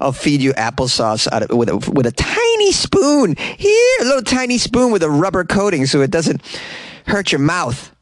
i'll 0.01 0.13
feed 0.13 0.41
you 0.41 0.53
applesauce 0.55 1.31
out 1.31 1.43
of, 1.43 1.57
with 1.57 1.69
a, 1.69 1.77
with 1.93 2.07
a 2.07 2.13
tiny 2.13 2.73
spoon. 2.73 3.37
Here 3.37 3.97
a 4.01 4.05
little 4.05 4.23
tiny 4.23 4.57
spoon 4.57 4.93
with 4.93 5.03
a 5.03 5.11
rubber 5.11 5.45
coating 5.45 5.85
so 5.85 6.01
it 6.01 6.11
doesn't 6.11 6.41
hurt 7.07 7.33
your 7.33 7.39
mouth. 7.39 7.95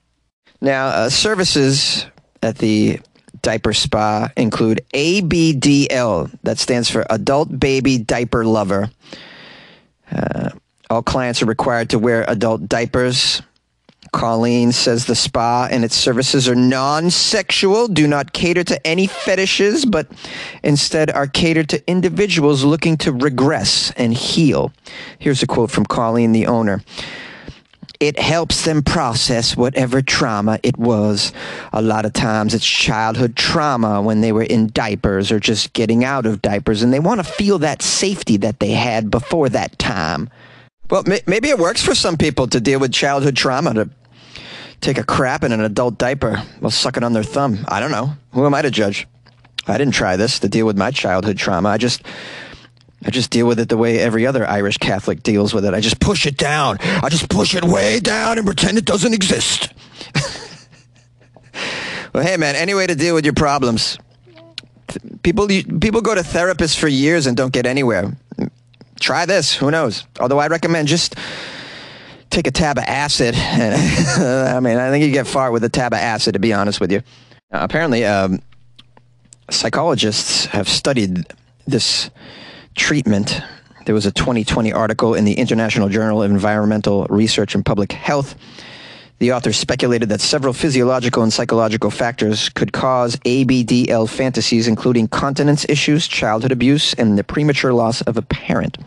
Now 0.61 0.87
uh, 0.87 1.09
services 1.11 2.07
at 2.41 2.59
the 2.59 3.01
diaper 3.43 3.73
spa 3.73 4.31
include 4.37 4.85
abdl 4.95 6.31
that 6.43 6.59
stands 6.59 6.89
for 6.89 7.05
adult 7.11 7.59
baby 7.59 7.99
diaper 7.99 8.45
lover. 8.45 8.91
Uh, 10.11 10.51
all 10.91 11.03
clients 11.03 11.43
are 11.43 11.47
required 11.47 11.91
to 11.91 11.99
wear 11.99 12.25
adult 12.29 12.69
diapers 12.69 13.43
Colleen 14.12 14.73
says 14.73 15.07
the 15.07 15.15
spa 15.15 15.69
and 15.71 15.85
its 15.85 15.95
services 15.95 16.49
are 16.49 16.55
non 16.55 17.11
sexual, 17.11 17.88
do 17.88 18.07
not 18.07 18.33
cater 18.33 18.65
to 18.65 18.87
any 18.87 19.07
fetishes, 19.07 19.85
but 19.85 20.09
instead 20.62 21.11
are 21.11 21.27
catered 21.27 21.69
to 21.71 21.91
individuals 21.91 22.65
looking 22.65 22.97
to 22.99 23.12
regress 23.12 23.91
and 23.97 24.15
heal. 24.15 24.73
Here's 25.19 25.43
a 25.43 25.47
quote 25.47 25.71
from 25.71 25.87
Colleen, 25.87 26.33
the 26.33 26.47
owner. 26.47 26.83
It 28.00 28.19
helps 28.19 28.65
them 28.65 28.83
process 28.83 29.57
whatever 29.57 30.00
trauma 30.00 30.61
it 30.62 30.79
was. 30.79 31.33
A 31.73 31.83
lot 31.83 32.05
of 32.05 32.12
times 32.12 32.55
it's 32.55 32.65
childhood 32.65 33.35
trauma 33.35 34.00
when 34.00 34.21
they 34.21 34.31
were 34.31 34.45
in 34.45 34.71
diapers 34.73 35.33
or 35.33 35.41
just 35.41 35.73
getting 35.73 36.05
out 36.05 36.25
of 36.25 36.41
diapers, 36.41 36.83
and 36.83 36.93
they 36.93 37.00
want 37.00 37.19
to 37.21 37.25
feel 37.25 37.59
that 37.59 37.83
safety 37.83 38.37
that 38.37 38.61
they 38.61 38.71
had 38.71 39.11
before 39.11 39.49
that 39.49 39.79
time. 39.81 40.31
Well, 40.91 41.03
maybe 41.27 41.50
it 41.50 41.59
works 41.59 41.83
for 41.83 41.95
some 41.95 42.17
people 42.17 42.47
to 42.49 42.61
deal 42.61 42.81
with 42.81 42.93
childhood 42.93 43.37
trauma 43.37 43.75
to 43.75 43.91
take 44.81 44.99
a 44.99 45.05
crap 45.05 45.45
in 45.45 45.53
an 45.53 45.61
adult 45.61 45.99
diaper 45.99 46.37
while 46.61 46.71
sucking 46.71 47.03
on 47.03 47.13
their 47.13 47.23
thumb. 47.23 47.65
I 47.69 47.81
don't 47.81 47.91
know. 47.91 48.13
Who 48.33 48.47
am 48.47 48.55
I 48.55 48.63
to 48.63 48.71
judge? 48.71 49.07
I 49.67 49.77
didn't 49.77 49.95
try 49.95 50.17
this 50.17 50.39
to 50.41 50.49
deal 50.49 50.67
with 50.67 50.79
my 50.79 50.91
childhood 50.91 51.37
trauma. 51.37 51.69
I 51.69 51.79
just 51.79 52.03
I 53.05 53.11
just 53.11 53.31
deal 53.31 53.47
with 53.47 53.61
it 53.61 53.69
the 53.69 53.77
way 53.77 53.99
every 53.99 54.27
other 54.27 54.47
Irish 54.47 54.79
Catholic 54.79 55.23
deals 55.23 55.55
with 55.55 55.65
it. 55.65 55.75
I 55.75 55.81
just 55.81 56.01
push 56.01 56.27
it 56.27 56.37
down. 56.37 56.79
I 56.81 57.09
just 57.09 57.29
push 57.29 57.55
it 57.55 57.65
way 57.65 58.01
down 58.01 58.39
and 58.39 58.47
pretend 58.47 58.79
it 58.79 58.85
doesn't 58.85 59.15
exist. 59.15 59.73
well, 62.13 62.25
hey 62.25 62.37
man, 62.37 62.57
any 62.57 62.75
way 62.75 62.87
to 62.87 62.95
deal 62.95 63.15
with 63.15 63.25
your 63.25 63.35
problems. 63.35 63.99
People 65.23 65.47
people 65.47 66.01
go 66.01 66.15
to 66.15 66.23
therapists 66.23 66.79
for 66.79 66.89
years 66.89 67.27
and 67.27 67.37
don't 67.37 67.53
get 67.53 67.67
anywhere 67.67 68.17
try 69.01 69.27
this. 69.27 69.55
Who 69.55 69.71
knows? 69.71 70.05
Although 70.21 70.39
I 70.39 70.49
recommend 70.49 70.89
just 70.89 71.15
take 72.31 72.47
a 72.47 72.51
tab 72.51 72.79
of 72.79 72.85
acid. 72.85 73.35
I 73.37 74.61
mean, 74.61 74.77
I 74.79 74.91
think 74.91 75.05
you 75.05 75.13
get 75.13 75.27
far 75.27 75.51
with 75.51 75.65
a 75.65 75.69
tab 75.69 75.93
of 75.93 75.99
acid, 75.99 76.35
to 76.35 76.39
be 76.39 76.53
honest 76.53 76.81
with 76.81 76.93
you. 76.93 76.99
Uh, 77.53 77.61
apparently, 77.63 78.05
um, 78.05 78.41
psychologists 79.51 80.47
have 80.47 80.69
studied 80.69 81.27
this 81.67 82.11
treatment. 82.75 83.41
There 83.87 83.95
was 83.95 84.07
a 84.07 84.13
2020 84.13 84.73
article 84.73 85.15
in 85.15 85.25
the 85.25 85.35
International 85.35 85.89
Journal 85.89 86.23
of 86.23 86.31
Environmental 86.31 87.07
Research 87.07 87.55
and 87.55 87.65
Public 87.65 87.93
Health 87.93 88.35
the 89.19 89.33
author 89.33 89.53
speculated 89.53 90.09
that 90.11 90.21
several 90.21 90.53
physiological 90.53 91.25
and 91.25 91.33
psychological 91.33 91.91
factors 91.91 92.49
could 92.51 92.73
cause 92.73 93.17
ABDL 93.17 94.09
fantasies, 94.09 94.69
including 94.69 95.09
continence 95.09 95.67
issues, 95.69 96.07
childhood 96.07 96.53
abuse, 96.53 96.95
and 96.95 97.19
the 97.19 97.25
premature 97.25 97.73
loss 97.73 98.01
of 98.03 98.17
a 98.17 98.23
parent. 98.23 98.79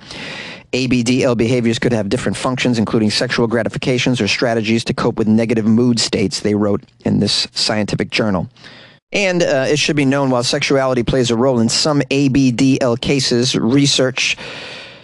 ABDL 0.73 1.35
behaviors 1.37 1.79
could 1.79 1.91
have 1.91 2.07
different 2.07 2.37
functions, 2.37 2.79
including 2.79 3.09
sexual 3.09 3.47
gratifications 3.47 4.21
or 4.21 4.27
strategies 4.27 4.83
to 4.85 4.93
cope 4.93 5.17
with 5.17 5.27
negative 5.27 5.65
mood 5.65 5.99
states, 5.99 6.39
they 6.39 6.55
wrote 6.55 6.83
in 7.03 7.19
this 7.19 7.47
scientific 7.51 8.09
journal. 8.09 8.49
And 9.11 9.43
uh, 9.43 9.65
it 9.67 9.77
should 9.77 9.97
be 9.97 10.05
known 10.05 10.29
while 10.29 10.43
sexuality 10.43 11.03
plays 11.03 11.31
a 11.31 11.35
role 11.35 11.59
in 11.59 11.67
some 11.67 12.01
ABDL 12.03 13.01
cases, 13.01 13.55
research 13.55 14.37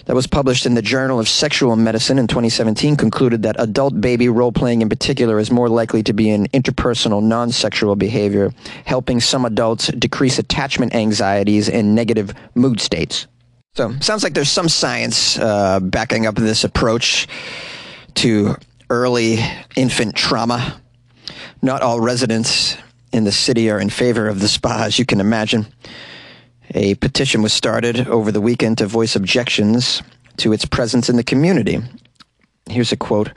that 0.05 0.15
was 0.15 0.25
published 0.25 0.65
in 0.65 0.73
the 0.73 0.81
Journal 0.81 1.19
of 1.19 1.27
Sexual 1.27 1.75
Medicine 1.75 2.17
in 2.17 2.27
2017 2.27 2.95
concluded 2.95 3.43
that 3.43 3.57
adult 3.59 3.99
baby 3.99 4.29
role 4.29 4.53
playing 4.53 4.81
in 4.81 4.87
particular 4.87 5.37
is 5.37 5.51
more 5.51 5.67
likely 5.67 6.01
to 6.03 6.13
be 6.13 6.29
an 6.29 6.47
interpersonal 6.49 7.21
non 7.21 7.51
sexual 7.51 7.97
behavior, 7.97 8.53
helping 8.85 9.19
some 9.19 9.43
adults 9.43 9.87
decrease 9.87 10.39
attachment 10.39 10.95
anxieties 10.95 11.67
and 11.67 11.93
negative 11.93 12.33
mood 12.55 12.79
states. 12.79 13.27
So, 13.77 13.93
sounds 13.99 14.23
like 14.23 14.33
there's 14.33 14.49
some 14.49 14.69
science 14.69 15.37
uh, 15.37 15.79
backing 15.79 16.25
up 16.25 16.33
this 16.33 16.63
approach 16.63 17.27
to 18.15 18.55
early 18.89 19.37
infant 19.75 20.15
trauma. 20.15 20.81
Not 21.61 21.83
all 21.83 21.99
residents 21.99 22.75
in 23.13 23.23
the 23.23 23.31
city 23.31 23.69
are 23.69 23.79
in 23.79 23.91
favor 23.91 24.27
of 24.27 24.39
the 24.39 24.47
spa, 24.47 24.85
as 24.85 24.97
you 24.97 25.05
can 25.05 25.19
imagine. 25.19 25.67
A 26.73 26.95
petition 26.95 27.43
was 27.43 27.53
started 27.53 28.07
over 28.07 28.31
the 28.31 28.41
weekend 28.41 28.79
to 28.79 28.87
voice 28.87 29.15
objections 29.15 30.01
to 30.37 30.53
its 30.53 30.65
presence 30.65 31.07
in 31.07 31.15
the 31.15 31.23
community. 31.23 31.77
Here's 32.67 32.91
a 32.91 32.97
quote 32.97 33.29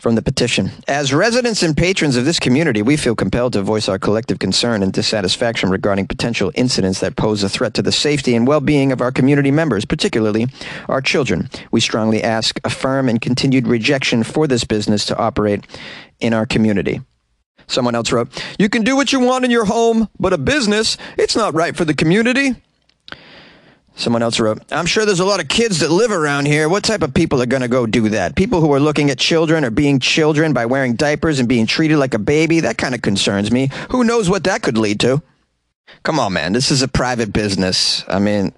from 0.00 0.14
the 0.14 0.22
petition. 0.22 0.70
As 0.88 1.12
residents 1.12 1.62
and 1.62 1.76
patrons 1.76 2.16
of 2.16 2.24
this 2.24 2.40
community, 2.40 2.80
we 2.80 2.96
feel 2.96 3.14
compelled 3.14 3.52
to 3.52 3.62
voice 3.62 3.88
our 3.88 3.98
collective 3.98 4.38
concern 4.38 4.82
and 4.82 4.92
dissatisfaction 4.92 5.68
regarding 5.68 6.06
potential 6.06 6.50
incidents 6.54 7.00
that 7.00 7.16
pose 7.16 7.42
a 7.42 7.48
threat 7.48 7.74
to 7.74 7.82
the 7.82 7.92
safety 7.92 8.34
and 8.34 8.46
well 8.46 8.60
being 8.60 8.92
of 8.92 9.02
our 9.02 9.12
community 9.12 9.50
members, 9.50 9.84
particularly 9.84 10.46
our 10.88 11.02
children. 11.02 11.50
We 11.70 11.80
strongly 11.80 12.22
ask 12.22 12.58
a 12.64 12.70
firm 12.70 13.08
and 13.08 13.20
continued 13.20 13.68
rejection 13.68 14.24
for 14.24 14.46
this 14.46 14.64
business 14.64 15.04
to 15.06 15.18
operate 15.18 15.66
in 16.18 16.32
our 16.32 16.46
community. 16.46 17.02
Someone 17.66 17.94
else 17.94 18.10
wrote, 18.10 18.28
You 18.58 18.68
can 18.68 18.82
do 18.82 18.96
what 18.96 19.12
you 19.12 19.20
want 19.20 19.44
in 19.44 19.50
your 19.50 19.66
home, 19.66 20.08
but 20.18 20.32
a 20.32 20.38
business, 20.38 20.96
it's 21.18 21.36
not 21.36 21.54
right 21.54 21.76
for 21.76 21.84
the 21.84 21.94
community. 21.94 22.56
Someone 24.00 24.22
else 24.22 24.40
wrote, 24.40 24.62
I'm 24.72 24.86
sure 24.86 25.04
there's 25.04 25.20
a 25.20 25.26
lot 25.26 25.40
of 25.40 25.48
kids 25.48 25.80
that 25.80 25.90
live 25.90 26.10
around 26.10 26.46
here. 26.46 26.70
What 26.70 26.84
type 26.84 27.02
of 27.02 27.12
people 27.12 27.42
are 27.42 27.46
going 27.46 27.60
to 27.60 27.68
go 27.68 27.84
do 27.84 28.08
that? 28.08 28.34
People 28.34 28.62
who 28.62 28.72
are 28.72 28.80
looking 28.80 29.10
at 29.10 29.18
children 29.18 29.62
or 29.62 29.68
being 29.70 29.98
children 29.98 30.54
by 30.54 30.64
wearing 30.64 30.94
diapers 30.94 31.38
and 31.38 31.46
being 31.46 31.66
treated 31.66 31.98
like 31.98 32.14
a 32.14 32.18
baby? 32.18 32.60
That 32.60 32.78
kind 32.78 32.94
of 32.94 33.02
concerns 33.02 33.52
me. 33.52 33.68
Who 33.90 34.02
knows 34.02 34.30
what 34.30 34.44
that 34.44 34.62
could 34.62 34.78
lead 34.78 35.00
to? 35.00 35.22
Come 36.02 36.18
on, 36.18 36.32
man. 36.32 36.54
This 36.54 36.70
is 36.70 36.80
a 36.80 36.88
private 36.88 37.30
business. 37.30 38.02
I 38.08 38.20
mean, 38.20 38.54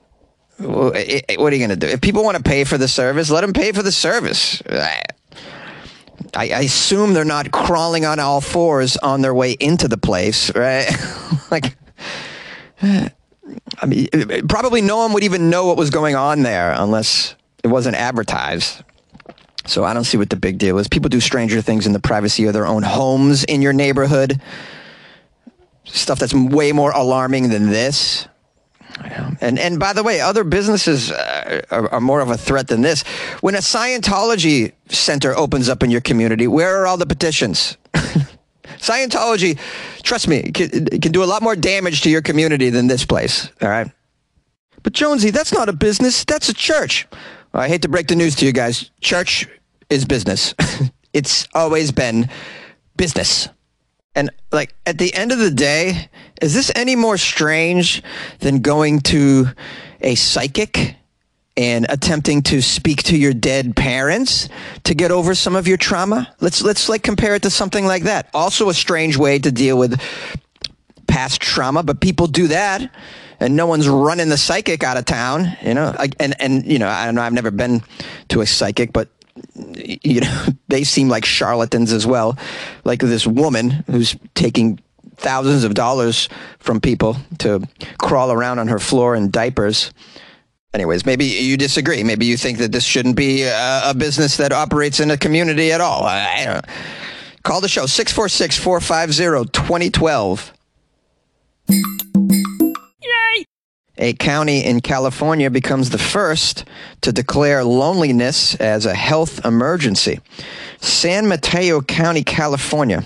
what 0.59 0.95
are 0.95 1.01
you 1.01 1.35
going 1.37 1.71
to 1.71 1.77
do? 1.77 1.89
If 1.89 2.01
people 2.01 2.23
want 2.23 2.37
to 2.37 2.43
pay 2.45 2.63
for 2.63 2.79
the 2.79 2.87
service, 2.87 3.29
let 3.29 3.41
them 3.41 3.53
pay 3.53 3.73
for 3.73 3.83
the 3.83 3.91
service. 3.91 4.63
I, 4.71 5.03
I, 6.35 6.61
assume 6.61 7.15
they're 7.15 7.25
not 7.25 7.51
crawling 7.51 8.05
on 8.05 8.21
all 8.21 8.41
fours 8.41 8.97
on 8.99 9.23
their 9.23 9.35
way 9.35 9.57
into 9.59 9.89
the 9.89 9.99
place, 9.99 10.55
right? 10.55 10.89
like, 11.51 11.77
I 13.81 13.87
mean, 13.87 14.09
probably 14.49 14.81
no 14.81 14.99
one 14.99 15.13
would 15.13 15.25
even 15.25 15.51
know 15.51 15.67
what 15.67 15.77
was 15.77 15.91
going 15.91 16.15
on 16.15 16.43
there 16.43 16.73
unless 16.77 17.35
it 17.63 17.69
wasn't 17.69 17.97
advertised. 17.97 18.83
So 19.67 19.85
I 19.85 19.95
don't 19.95 20.05
see 20.05 20.17
what 20.17 20.31
the 20.31 20.37
big 20.37 20.59
deal 20.59 20.79
is. 20.79 20.89
People 20.89 21.09
do 21.09 21.21
stranger 21.21 21.61
things 21.61 21.87
in 21.87 21.93
the 21.93 22.01
privacy 22.01 22.47
of 22.47 22.53
their 22.53 22.67
own 22.67 22.83
homes 22.83 23.45
in 23.45 23.63
your 23.63 23.73
neighborhood. 23.73 24.41
Stuff 25.85 26.19
that's 26.19 26.35
way 26.35 26.73
more 26.73 26.91
alarming 26.91 27.51
than 27.51 27.71
this. 27.71 28.27
And 29.41 29.59
and 29.59 29.79
by 29.79 29.93
the 29.93 30.03
way, 30.03 30.21
other 30.21 30.45
businesses 30.45 31.11
uh, 31.11 31.63
are, 31.71 31.95
are, 31.95 32.01
more 32.01 32.21
of 32.21 32.31
a 32.31 32.37
threat 32.37 32.69
than 32.69 32.83
this. 32.83 33.03
When 33.41 33.55
a 33.55 33.59
Scientology 33.59 34.73
center 34.89 35.35
opens 35.37 35.69
up 35.69 35.83
in 35.83 35.91
your 35.91 36.01
community, 36.01 36.47
where 36.47 36.77
are 36.77 36.87
all 36.87 36.97
the 36.97 37.07
petitions? 37.07 37.77
Scientology, 38.79 39.59
trust 40.03 40.29
me, 40.29 40.51
can, 40.53 40.87
can 40.87 41.13
do 41.13 41.23
a 41.23 41.27
lot 41.27 41.43
more 41.43 41.57
damage 41.57 42.03
to 42.03 42.11
your 42.11 42.23
community 42.23 42.71
than 42.71 42.87
this 42.87 43.05
place. 43.05 43.51
All 43.61 43.69
right. 43.69 43.91
But 44.83 44.93
Jonesy, 44.93 45.31
that's 45.31 45.53
not 45.53 45.69
a 45.69 45.73
business. 45.73 46.25
That's 46.25 46.49
a 46.49 46.55
church. 46.55 47.07
Well, 47.53 47.63
I 47.63 47.69
hate 47.69 47.83
to 47.83 47.89
break 47.89 48.09
the 48.09 48.17
news 48.17 48.35
to 48.37 48.47
you 48.47 48.53
guys. 48.53 48.91
Church 49.01 49.47
is 49.91 50.05
business. 50.05 50.55
it's 51.13 51.47
always 51.55 51.93
been 51.93 52.29
business. 52.97 53.49
And 54.15 54.31
like 54.51 54.75
at 54.85 54.99
the 54.99 55.15
end 55.15 55.33
of 55.33 55.39
the 55.39 55.51
day, 55.51 56.11
is 56.41 56.55
this 56.55 56.71
any 56.75 56.97
more 56.97 57.17
strange 57.17 58.03
than 58.41 58.61
going 58.61 59.01
to 59.01 59.47
a 60.01 60.15
psychic 60.15 60.97
and 61.57 61.87
attempting 61.89 62.43
to 62.43 62.63
speak 62.63 63.03
to 63.05 63.17
your 63.17 63.33
dead 63.33 63.77
parents 63.77 64.49
to 64.85 64.95
get 64.95 65.11
over 65.11 65.35
some 65.35 65.57
of 65.57 65.69
your 65.69 65.77
trauma? 65.77 66.35
Let's 66.41 66.63
let's 66.63 66.89
like 66.89 67.03
compare 67.03 67.35
it 67.35 67.43
to 67.43 67.51
something 67.51 67.87
like 67.87 68.05
that. 68.05 68.29
Also 68.35 68.69
a 68.69 68.75
strange 68.75 69.17
way 69.17 69.39
to 69.39 69.53
deal 69.53 69.79
with 69.79 70.01
past 71.07 71.41
trauma, 71.41 71.83
but 71.83 72.01
people 72.01 72.27
do 72.27 72.49
that 72.49 72.91
and 73.43 73.57
no 73.57 73.67
one's 73.67 73.89
running 73.89 74.29
the 74.29 74.39
psychic 74.39 74.85
out 74.85 74.97
of 74.97 75.05
town, 75.05 75.57
you 75.63 75.75
know. 75.75 75.95
And 76.21 76.35
and 76.41 76.65
you 76.65 76.79
know, 76.79 76.89
I 76.89 77.05
don't 77.05 77.17
know, 77.17 77.23
I've 77.23 77.33
never 77.33 77.51
been 77.51 77.83
to 78.29 78.41
a 78.41 78.47
psychic, 78.47 78.93
but 78.93 79.09
you 79.55 80.21
know, 80.21 80.47
they 80.69 80.85
seem 80.85 81.09
like 81.09 81.25
charlatans 81.25 81.93
as 81.93 82.07
well. 82.07 82.39
Like 82.85 83.01
this 83.01 83.27
woman 83.27 83.71
who's 83.71 84.17
taking 84.35 84.79
thousands 85.17 85.65
of 85.65 85.75
dollars 85.75 86.29
from 86.59 86.81
people 86.81 87.17
to 87.39 87.67
crawl 87.99 88.33
around 88.33 88.59
on 88.59 88.69
her 88.69 88.79
floor 88.79 89.15
in 89.15 89.31
diapers. 89.31 89.93
Anyways, 90.75 91.05
maybe 91.05 91.27
you 91.27 91.57
disagree. 91.57 92.03
Maybe 92.03 92.27
you 92.27 92.37
think 92.37 92.59
that 92.59 92.73
this 92.73 92.85
shouldn't 92.85 93.17
be 93.17 93.43
a, 93.43 93.91
a 93.91 93.95
business 93.95 94.39
that 94.39 94.53
operates 94.53 95.01
in 95.01 95.11
a 95.11 95.19
community 95.19 95.71
at 95.73 95.81
all. 95.81 96.05
I, 96.05 96.47
I. 96.49 96.63
Call 97.43 97.61
the 97.61 97.69
show 97.69 97.87
646 97.87 98.59
450 98.59 99.51
2012. 99.53 100.53
a 104.03 104.15
county 104.15 104.65
in 104.65 104.81
California 104.81 105.49
becomes 105.49 105.91
the 105.91 105.99
first 105.99 106.65
to 107.03 107.13
declare 107.13 107.63
loneliness 107.63 108.55
as 108.57 108.85
a 108.85 108.95
health 108.95 109.45
emergency. 109.45 110.21
San 110.81 111.29
Mateo 111.29 111.81
County, 111.81 112.25
California, 112.25 113.05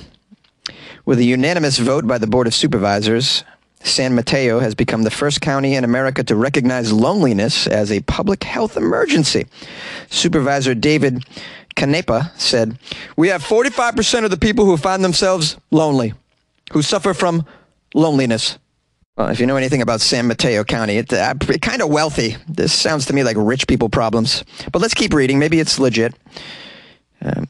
with 1.04 1.18
a 1.18 1.24
unanimous 1.24 1.78
vote 1.78 2.06
by 2.06 2.16
the 2.16 2.26
Board 2.26 2.46
of 2.46 2.54
Supervisors, 2.54 3.44
San 3.86 4.14
Mateo 4.14 4.58
has 4.58 4.74
become 4.74 5.02
the 5.02 5.10
first 5.10 5.40
county 5.40 5.74
in 5.74 5.84
America 5.84 6.24
to 6.24 6.36
recognize 6.36 6.92
loneliness 6.92 7.66
as 7.66 7.92
a 7.92 8.00
public 8.00 8.44
health 8.44 8.76
emergency. 8.76 9.46
Supervisor 10.10 10.74
David 10.74 11.24
Canepa 11.76 12.30
said, 12.38 12.78
We 13.16 13.28
have 13.28 13.42
45% 13.42 14.24
of 14.24 14.30
the 14.30 14.36
people 14.36 14.64
who 14.64 14.76
find 14.76 15.04
themselves 15.04 15.56
lonely, 15.70 16.14
who 16.72 16.82
suffer 16.82 17.14
from 17.14 17.46
loneliness. 17.94 18.58
Well, 19.16 19.28
if 19.28 19.40
you 19.40 19.46
know 19.46 19.56
anything 19.56 19.80
about 19.80 20.00
San 20.00 20.26
Mateo 20.26 20.62
County, 20.64 20.98
it's 20.98 21.12
uh, 21.12 21.34
kind 21.62 21.80
of 21.80 21.88
wealthy. 21.88 22.36
This 22.48 22.72
sounds 22.72 23.06
to 23.06 23.14
me 23.14 23.22
like 23.24 23.36
rich 23.38 23.66
people 23.66 23.88
problems. 23.88 24.44
But 24.72 24.82
let's 24.82 24.94
keep 24.94 25.14
reading. 25.14 25.38
Maybe 25.38 25.58
it's 25.58 25.78
legit. 25.78 26.14
Um, 27.22 27.46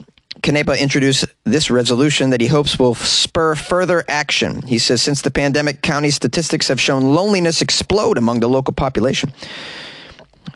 Canepa 0.46 0.78
introduced 0.78 1.24
this 1.42 1.72
resolution 1.72 2.30
that 2.30 2.40
he 2.40 2.46
hopes 2.46 2.78
will 2.78 2.94
spur 2.94 3.56
further 3.56 4.04
action. 4.06 4.62
He 4.62 4.78
says 4.78 5.02
since 5.02 5.20
the 5.20 5.30
pandemic, 5.32 5.82
county 5.82 6.10
statistics 6.10 6.68
have 6.68 6.80
shown 6.80 7.14
loneliness 7.16 7.60
explode 7.60 8.16
among 8.16 8.38
the 8.38 8.48
local 8.48 8.72
population. 8.72 9.32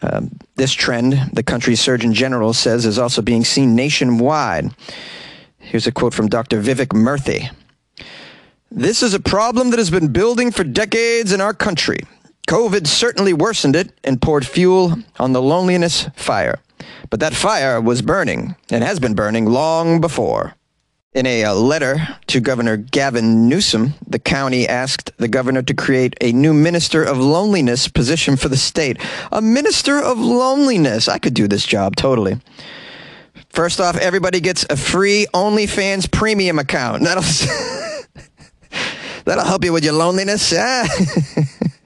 Um, 0.03 0.31
this 0.55 0.73
trend, 0.73 1.31
the 1.33 1.43
country's 1.43 1.81
Surgeon 1.81 2.15
General 2.15 2.53
says, 2.53 2.87
is 2.87 3.01
also 3.01 3.21
being 3.21 3.45
seen 3.45 3.75
nationwide. 3.75 4.71
Here's 5.59 5.89
a 5.89 5.93
quote 5.93 6.15
from 6.15 6.29
Dr. 6.29 6.63
Vivek 6.63 6.95
Murthy. 6.95 7.51
This 8.71 9.03
is 9.03 9.13
a 9.13 9.19
problem 9.19 9.71
that 9.71 9.81
has 9.81 9.91
been 9.91 10.13
building 10.13 10.53
for 10.53 10.63
decades 10.63 11.33
in 11.33 11.41
our 11.41 11.53
country. 11.53 11.99
COVID 12.47 12.87
certainly 12.87 13.33
worsened 13.33 13.75
it 13.75 13.93
and 14.05 14.23
poured 14.23 14.47
fuel 14.47 14.95
on 15.19 15.33
the 15.33 15.43
loneliness 15.43 16.09
fire. 16.15 16.61
But 17.09 17.21
that 17.21 17.35
fire 17.35 17.81
was 17.81 18.03
burning 18.03 18.55
and 18.71 18.85
has 18.85 19.01
been 19.01 19.15
burning 19.15 19.47
long 19.47 20.01
before. 20.01 20.55
In 21.13 21.27
a, 21.27 21.43
a, 21.43 21.55
letter 21.55 21.97
to 22.29 22.39
Governor 22.39 22.77
Gavin 22.77 23.49
Newsom, 23.49 23.95
the 24.07 24.21
county 24.21 24.69
asked 24.69 25.11
the 25.17 25.27
governor 25.27 25.61
to 25.63 25.75
create 25.75 26.15
a 26.21 26.31
new 26.31 26.55
minister 26.55 27.03
of 27.03 27.19
loneliness 27.19 27.89
position 27.89 28.37
for 28.37 28.49
the 28.49 28.57
state. 28.57 28.97
A 29.33 29.43
minister 29.43 29.99
of 29.99 30.19
loneliness. 30.19 31.09
I 31.09 31.19
could 31.19 31.35
do 31.35 31.49
this 31.49 31.67
job 31.67 31.97
totally. 31.97 32.39
First 33.49 33.81
off, 33.81 33.97
everybody 33.97 34.39
gets 34.39 34.65
a 34.71 34.77
free 34.77 35.27
OnlyFans 35.35 36.09
premium 36.13 36.61
account. 36.61 37.03
That'll 37.03 37.25
that'll 39.25 39.45
help 39.45 39.65
you 39.65 39.73
with 39.73 39.83
your 39.83 39.95
loneliness. 39.95 40.55
Ah. 40.57 40.87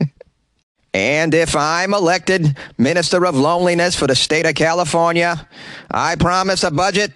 And 0.95 1.35
if 1.35 1.57
I'm 1.57 1.93
elected 1.93 2.57
Minister 2.79 3.27
of 3.27 3.35
Loneliness 3.35 3.97
for 3.97 4.07
the 4.07 4.15
state 4.15 4.47
of 4.47 4.55
California, 4.55 5.49
I 5.91 6.15
promise 6.15 6.63
a 6.63 6.71
budget 6.71 7.13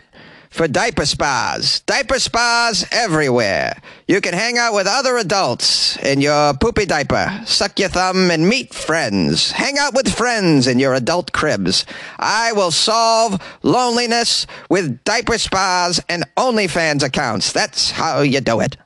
for 0.50 0.66
diaper 0.66 1.06
spas. 1.06 1.80
Diaper 1.86 2.18
spas 2.18 2.84
everywhere. 2.90 3.80
You 4.08 4.20
can 4.20 4.34
hang 4.34 4.58
out 4.58 4.74
with 4.74 4.88
other 4.88 5.16
adults 5.18 5.96
in 5.98 6.20
your 6.20 6.54
poopy 6.54 6.86
diaper, 6.86 7.42
suck 7.44 7.78
your 7.78 7.88
thumb, 7.88 8.32
and 8.32 8.48
meet 8.48 8.74
friends. 8.74 9.52
Hang 9.52 9.78
out 9.78 9.94
with 9.94 10.12
friends 10.12 10.66
in 10.66 10.80
your 10.80 10.94
adult 10.94 11.32
cribs. 11.32 11.86
I 12.18 12.52
will 12.52 12.72
solve 12.72 13.40
loneliness 13.62 14.48
with 14.68 15.04
diaper 15.04 15.38
spas 15.38 16.00
and 16.08 16.24
OnlyFans 16.36 17.04
accounts. 17.04 17.52
That's 17.52 17.92
how 17.92 18.22
you 18.22 18.40
do 18.40 18.58
it. 18.58 18.76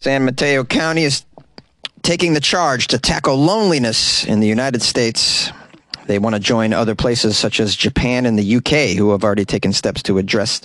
San 0.00 0.24
Mateo 0.24 0.64
County 0.64 1.04
is 1.04 1.24
taking 2.02 2.34
the 2.34 2.40
charge 2.40 2.88
to 2.88 2.98
tackle 2.98 3.36
loneliness 3.36 4.24
in 4.24 4.40
the 4.40 4.46
United 4.46 4.82
States. 4.82 5.50
They 6.06 6.18
want 6.18 6.34
to 6.34 6.40
join 6.40 6.72
other 6.72 6.94
places 6.94 7.38
such 7.38 7.60
as 7.60 7.76
Japan 7.76 8.26
and 8.26 8.38
the 8.38 8.56
UK, 8.56 8.96
who 8.96 9.12
have 9.12 9.24
already 9.24 9.44
taken 9.44 9.72
steps 9.72 10.02
to 10.04 10.18
address 10.18 10.60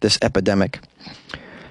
this 0.00 0.18
epidemic. 0.22 0.80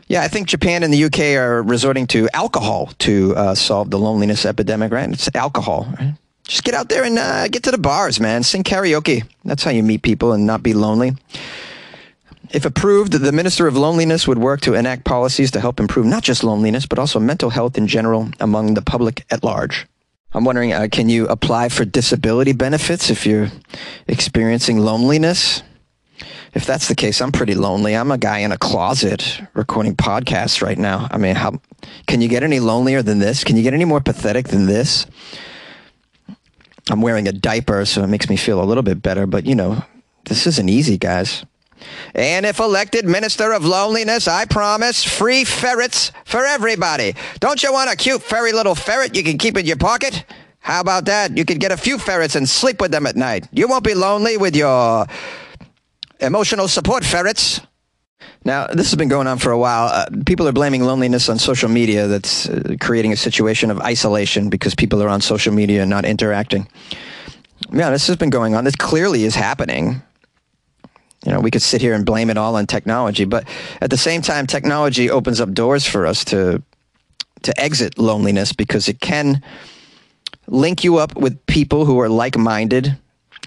Yeah, 0.07 0.23
I 0.23 0.27
think 0.27 0.47
Japan 0.47 0.83
and 0.83 0.93
the 0.93 1.05
UK 1.05 1.37
are 1.41 1.61
resorting 1.61 2.07
to 2.07 2.27
alcohol 2.33 2.91
to 2.99 3.35
uh, 3.35 3.55
solve 3.55 3.91
the 3.91 3.99
loneliness 3.99 4.45
epidemic, 4.45 4.91
right? 4.91 5.09
It's 5.09 5.29
alcohol, 5.35 5.87
right? 5.99 6.15
Just 6.43 6.63
get 6.63 6.73
out 6.73 6.89
there 6.89 7.05
and 7.05 7.17
uh, 7.17 7.47
get 7.47 7.63
to 7.63 7.71
the 7.71 7.77
bars, 7.77 8.19
man. 8.19 8.43
Sing 8.43 8.63
karaoke. 8.63 9.23
That's 9.45 9.63
how 9.63 9.71
you 9.71 9.83
meet 9.83 10.01
people 10.01 10.33
and 10.33 10.45
not 10.45 10.61
be 10.63 10.73
lonely. 10.73 11.15
If 12.53 12.65
approved, 12.65 13.13
the 13.13 13.31
Minister 13.31 13.65
of 13.67 13.77
Loneliness 13.77 14.27
would 14.27 14.37
work 14.37 14.59
to 14.61 14.73
enact 14.73 15.05
policies 15.05 15.51
to 15.51 15.61
help 15.61 15.79
improve 15.79 16.05
not 16.05 16.23
just 16.23 16.43
loneliness, 16.43 16.85
but 16.85 16.99
also 16.99 17.17
mental 17.17 17.49
health 17.49 17.77
in 17.77 17.87
general 17.87 18.29
among 18.41 18.73
the 18.73 18.81
public 18.81 19.23
at 19.31 19.43
large. 19.43 19.87
I'm 20.33 20.43
wondering, 20.43 20.73
uh, 20.73 20.87
can 20.91 21.07
you 21.07 21.27
apply 21.27 21.69
for 21.69 21.85
disability 21.85 22.51
benefits 22.51 23.09
if 23.09 23.25
you're 23.25 23.49
experiencing 24.07 24.79
loneliness? 24.79 25.63
If 26.53 26.65
that's 26.65 26.89
the 26.89 26.95
case, 26.95 27.21
I'm 27.21 27.31
pretty 27.31 27.55
lonely. 27.55 27.95
I'm 27.95 28.11
a 28.11 28.17
guy 28.17 28.39
in 28.39 28.51
a 28.51 28.57
closet 28.57 29.41
recording 29.53 29.95
podcasts 29.95 30.61
right 30.61 30.77
now. 30.77 31.07
I 31.09 31.17
mean, 31.17 31.35
how 31.35 31.61
can 32.07 32.19
you 32.19 32.27
get 32.27 32.43
any 32.43 32.59
lonelier 32.59 33.01
than 33.01 33.19
this? 33.19 33.45
Can 33.45 33.55
you 33.55 33.63
get 33.63 33.73
any 33.73 33.85
more 33.85 34.01
pathetic 34.01 34.49
than 34.49 34.65
this? 34.65 35.05
I'm 36.89 37.01
wearing 37.01 37.29
a 37.29 37.31
diaper, 37.31 37.85
so 37.85 38.03
it 38.03 38.07
makes 38.07 38.29
me 38.29 38.35
feel 38.35 38.61
a 38.61 38.65
little 38.65 38.83
bit 38.83 39.01
better, 39.01 39.25
but 39.25 39.45
you 39.45 39.55
know, 39.55 39.85
this 40.25 40.45
isn't 40.45 40.67
easy, 40.67 40.97
guys. 40.97 41.45
And 42.13 42.45
if 42.45 42.59
elected 42.59 43.05
Minister 43.05 43.53
of 43.53 43.65
Loneliness, 43.65 44.27
I 44.27 44.45
promise 44.45 45.03
free 45.03 45.43
ferrets 45.43 46.11
for 46.25 46.45
everybody. 46.45 47.15
Don't 47.39 47.61
you 47.63 47.71
want 47.71 47.91
a 47.91 47.95
cute, 47.95 48.21
furry 48.21 48.51
little 48.51 48.75
ferret 48.75 49.15
you 49.15 49.23
can 49.23 49.37
keep 49.37 49.57
in 49.57 49.65
your 49.65 49.77
pocket? 49.77 50.25
How 50.59 50.79
about 50.79 51.05
that? 51.05 51.35
You 51.35 51.43
could 51.43 51.59
get 51.59 51.71
a 51.71 51.77
few 51.77 51.97
ferrets 51.97 52.35
and 52.35 52.47
sleep 52.47 52.79
with 52.81 52.91
them 52.91 53.07
at 53.07 53.15
night. 53.15 53.47
You 53.51 53.67
won't 53.67 53.83
be 53.83 53.95
lonely 53.95 54.37
with 54.37 54.55
your 54.55 55.07
emotional 56.19 56.67
support 56.67 57.03
ferrets. 57.03 57.61
Now, 58.43 58.67
this 58.67 58.89
has 58.89 58.95
been 58.95 59.07
going 59.07 59.27
on 59.27 59.37
for 59.37 59.51
a 59.51 59.57
while. 59.57 59.87
Uh, 59.87 60.05
people 60.25 60.47
are 60.47 60.51
blaming 60.51 60.83
loneliness 60.83 61.29
on 61.29 61.37
social 61.37 61.69
media 61.69 62.07
that's 62.07 62.49
uh, 62.49 62.75
creating 62.79 63.11
a 63.11 63.15
situation 63.15 63.69
of 63.69 63.79
isolation 63.79 64.49
because 64.49 64.73
people 64.73 65.01
are 65.01 65.09
on 65.09 65.21
social 65.21 65.53
media 65.53 65.81
and 65.81 65.89
not 65.89 66.05
interacting. 66.05 66.67
Yeah, 67.71 67.91
this 67.91 68.07
has 68.07 68.15
been 68.15 68.31
going 68.31 68.55
on. 68.55 68.63
This 68.63 68.75
clearly 68.75 69.23
is 69.23 69.35
happening. 69.35 70.01
You 71.25 71.31
know, 71.31 71.39
we 71.39 71.51
could 71.51 71.61
sit 71.61 71.81
here 71.81 71.93
and 71.93 72.05
blame 72.05 72.29
it 72.29 72.37
all 72.37 72.55
on 72.55 72.65
technology, 72.65 73.25
but 73.25 73.47
at 73.79 73.89
the 73.89 73.97
same 73.97 74.21
time, 74.21 74.47
technology 74.47 75.09
opens 75.09 75.39
up 75.39 75.53
doors 75.53 75.85
for 75.85 76.05
us 76.05 76.25
to 76.25 76.61
to 77.43 77.59
exit 77.59 77.97
loneliness 77.97 78.53
because 78.53 78.87
it 78.87 78.99
can 78.99 79.41
link 80.47 80.83
you 80.83 80.97
up 80.97 81.15
with 81.15 81.43
people 81.47 81.85
who 81.85 81.99
are 81.99 82.07
like-minded, 82.09 82.95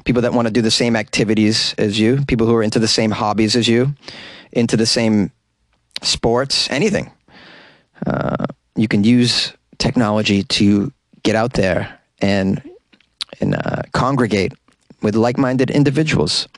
people 0.05 0.23
that 0.23 0.33
want 0.33 0.49
to 0.49 0.53
do 0.53 0.61
the 0.61 0.71
same 0.71 0.97
activities 0.97 1.75
as 1.79 1.99
you, 1.99 2.25
people 2.27 2.47
who 2.47 2.55
are 2.57 2.63
into 2.63 2.81
the 2.81 2.89
same 2.89 3.13
hobbies 3.13 3.55
as 3.55 3.69
you, 3.69 3.95
into 4.51 4.77
the 4.77 4.87
same 4.87 5.31
sports, 6.03 6.69
anything. 6.71 7.11
Uh, 8.05 8.47
you 8.75 8.89
can 8.89 9.05
use 9.05 9.53
technology 9.79 10.43
to 10.43 10.93
get 11.23 11.37
out 11.37 11.53
there 11.55 12.01
and 12.21 12.63
and 13.41 13.55
uh, 13.57 13.83
congregate 13.93 14.53
with 15.03 15.15
like-minded 15.15 15.71
individuals. 15.71 16.49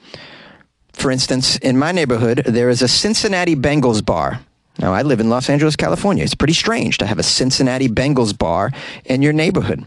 For 0.96 1.11
instance, 1.11 1.59
in 1.59 1.78
my 1.78 1.92
neighborhood, 1.92 2.42
there 2.46 2.70
is 2.70 2.80
a 2.80 2.88
Cincinnati 2.88 3.54
Bengals 3.54 4.04
bar. 4.04 4.40
Now, 4.78 4.94
I 4.94 5.02
live 5.02 5.20
in 5.20 5.28
Los 5.28 5.50
Angeles, 5.50 5.76
California. 5.76 6.24
It's 6.24 6.35
pretty 6.35 6.54
strange 6.54 6.96
to 6.98 7.06
have 7.06 7.18
a 7.18 7.22
Cincinnati 7.22 7.87
Bengals 7.87 8.37
bar 8.37 8.72
in 9.04 9.20
your 9.20 9.35
neighborhood. 9.35 9.85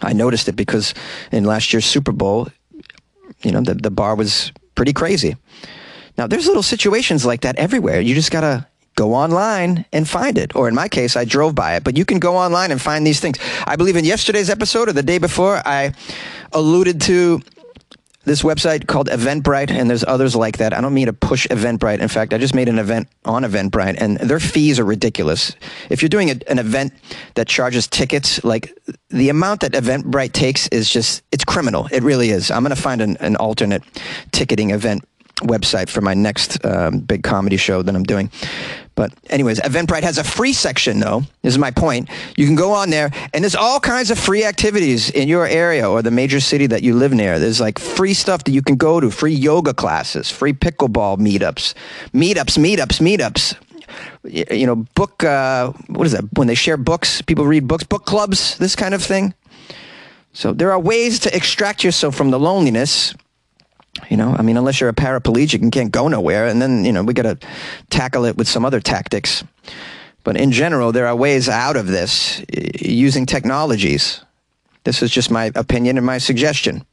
I 0.00 0.12
noticed 0.12 0.48
it 0.48 0.56
because 0.56 0.94
in 1.32 1.44
last 1.44 1.72
year's 1.72 1.84
Super 1.84 2.12
Bowl, 2.12 2.48
you 3.42 3.50
know, 3.50 3.60
the, 3.60 3.74
the 3.74 3.90
bar 3.90 4.14
was 4.14 4.52
pretty 4.76 4.92
crazy. 4.92 5.36
Now, 6.16 6.28
there's 6.28 6.46
little 6.46 6.62
situations 6.62 7.26
like 7.26 7.40
that 7.40 7.56
everywhere. 7.56 8.00
You 8.00 8.14
just 8.14 8.30
got 8.30 8.42
to 8.42 8.66
go 8.94 9.14
online 9.14 9.86
and 9.92 10.08
find 10.08 10.38
it. 10.38 10.54
Or 10.54 10.68
in 10.68 10.74
my 10.74 10.88
case, 10.88 11.16
I 11.16 11.24
drove 11.24 11.54
by 11.56 11.74
it, 11.74 11.84
but 11.84 11.96
you 11.96 12.04
can 12.04 12.20
go 12.20 12.36
online 12.36 12.70
and 12.70 12.80
find 12.80 13.04
these 13.04 13.18
things. 13.18 13.38
I 13.66 13.74
believe 13.74 13.96
in 13.96 14.04
yesterday's 14.04 14.50
episode 14.50 14.88
or 14.88 14.92
the 14.92 15.02
day 15.02 15.18
before, 15.18 15.60
I 15.66 15.94
alluded 16.52 17.00
to 17.02 17.42
this 18.24 18.42
website 18.42 18.86
called 18.86 19.08
Eventbrite, 19.08 19.70
and 19.70 19.90
there's 19.90 20.04
others 20.04 20.36
like 20.36 20.58
that. 20.58 20.72
I 20.72 20.80
don't 20.80 20.94
mean 20.94 21.06
to 21.06 21.12
push 21.12 21.46
Eventbrite. 21.48 22.00
In 22.00 22.08
fact, 22.08 22.32
I 22.32 22.38
just 22.38 22.54
made 22.54 22.68
an 22.68 22.78
event 22.78 23.08
on 23.24 23.42
Eventbrite, 23.42 24.00
and 24.00 24.16
their 24.18 24.40
fees 24.40 24.78
are 24.78 24.84
ridiculous. 24.84 25.54
If 25.90 26.02
you're 26.02 26.08
doing 26.08 26.30
a, 26.30 26.36
an 26.48 26.58
event 26.58 26.92
that 27.34 27.48
charges 27.48 27.86
tickets, 27.88 28.42
like 28.44 28.76
the 29.10 29.28
amount 29.28 29.60
that 29.60 29.72
Eventbrite 29.72 30.32
takes 30.32 30.68
is 30.68 30.88
just, 30.88 31.22
it's 31.32 31.44
criminal. 31.44 31.88
It 31.90 32.02
really 32.02 32.30
is. 32.30 32.50
I'm 32.50 32.62
going 32.62 32.74
to 32.74 32.80
find 32.80 33.00
an, 33.00 33.16
an 33.18 33.36
alternate 33.36 33.82
ticketing 34.30 34.70
event 34.70 35.04
website 35.42 35.88
for 35.88 36.00
my 36.00 36.14
next 36.14 36.64
um, 36.64 37.00
big 37.00 37.22
comedy 37.22 37.56
show 37.56 37.82
that 37.82 37.94
I'm 37.94 38.04
doing. 38.04 38.30
But 38.94 39.12
anyways, 39.30 39.60
Eventbrite 39.60 40.02
has 40.02 40.18
a 40.18 40.24
free 40.24 40.52
section 40.52 41.00
though. 41.00 41.22
This 41.42 41.54
is 41.54 41.58
my 41.58 41.70
point. 41.70 42.08
You 42.36 42.46
can 42.46 42.54
go 42.54 42.72
on 42.72 42.90
there 42.90 43.10
and 43.32 43.42
there's 43.42 43.54
all 43.54 43.80
kinds 43.80 44.10
of 44.10 44.18
free 44.18 44.44
activities 44.44 45.10
in 45.10 45.28
your 45.28 45.46
area 45.46 45.88
or 45.88 46.02
the 46.02 46.10
major 46.10 46.40
city 46.40 46.66
that 46.68 46.82
you 46.82 46.94
live 46.94 47.12
near. 47.12 47.38
There's 47.38 47.60
like 47.60 47.78
free 47.78 48.14
stuff 48.14 48.44
that 48.44 48.52
you 48.52 48.62
can 48.62 48.76
go 48.76 49.00
to, 49.00 49.10
free 49.10 49.34
yoga 49.34 49.72
classes, 49.72 50.30
free 50.30 50.52
pickleball 50.52 51.18
meetups, 51.18 51.74
meetups, 52.12 52.58
meetups, 52.58 53.00
meetups. 53.00 53.56
You 54.24 54.66
know, 54.66 54.76
book, 54.94 55.24
uh, 55.24 55.72
what 55.88 56.06
is 56.06 56.12
that? 56.12 56.24
When 56.34 56.46
they 56.46 56.54
share 56.54 56.76
books, 56.76 57.22
people 57.22 57.44
read 57.44 57.66
books, 57.66 57.84
book 57.84 58.04
clubs, 58.04 58.56
this 58.58 58.76
kind 58.76 58.94
of 58.94 59.02
thing. 59.02 59.34
So 60.32 60.52
there 60.52 60.70
are 60.72 60.78
ways 60.78 61.18
to 61.20 61.36
extract 61.36 61.84
yourself 61.84 62.14
from 62.14 62.30
the 62.30 62.38
loneliness 62.38 63.14
you 64.10 64.16
know, 64.16 64.34
I 64.38 64.42
mean, 64.42 64.56
unless 64.56 64.80
you're 64.80 64.88
a 64.88 64.94
paraplegic 64.94 65.60
and 65.60 65.70
can't 65.70 65.92
go 65.92 66.08
nowhere, 66.08 66.46
and 66.46 66.62
then, 66.62 66.84
you 66.84 66.92
know, 66.92 67.02
we 67.02 67.12
got 67.12 67.22
to 67.24 67.46
tackle 67.90 68.24
it 68.24 68.36
with 68.36 68.48
some 68.48 68.64
other 68.64 68.80
tactics. 68.80 69.44
But 70.24 70.36
in 70.36 70.52
general, 70.52 70.92
there 70.92 71.06
are 71.06 71.16
ways 71.16 71.48
out 71.48 71.76
of 71.76 71.88
this 71.88 72.42
using 72.80 73.26
technologies. 73.26 74.20
This 74.84 75.02
is 75.02 75.10
just 75.10 75.30
my 75.30 75.50
opinion 75.54 75.96
and 75.96 76.06
my 76.06 76.18
suggestion. 76.18 76.84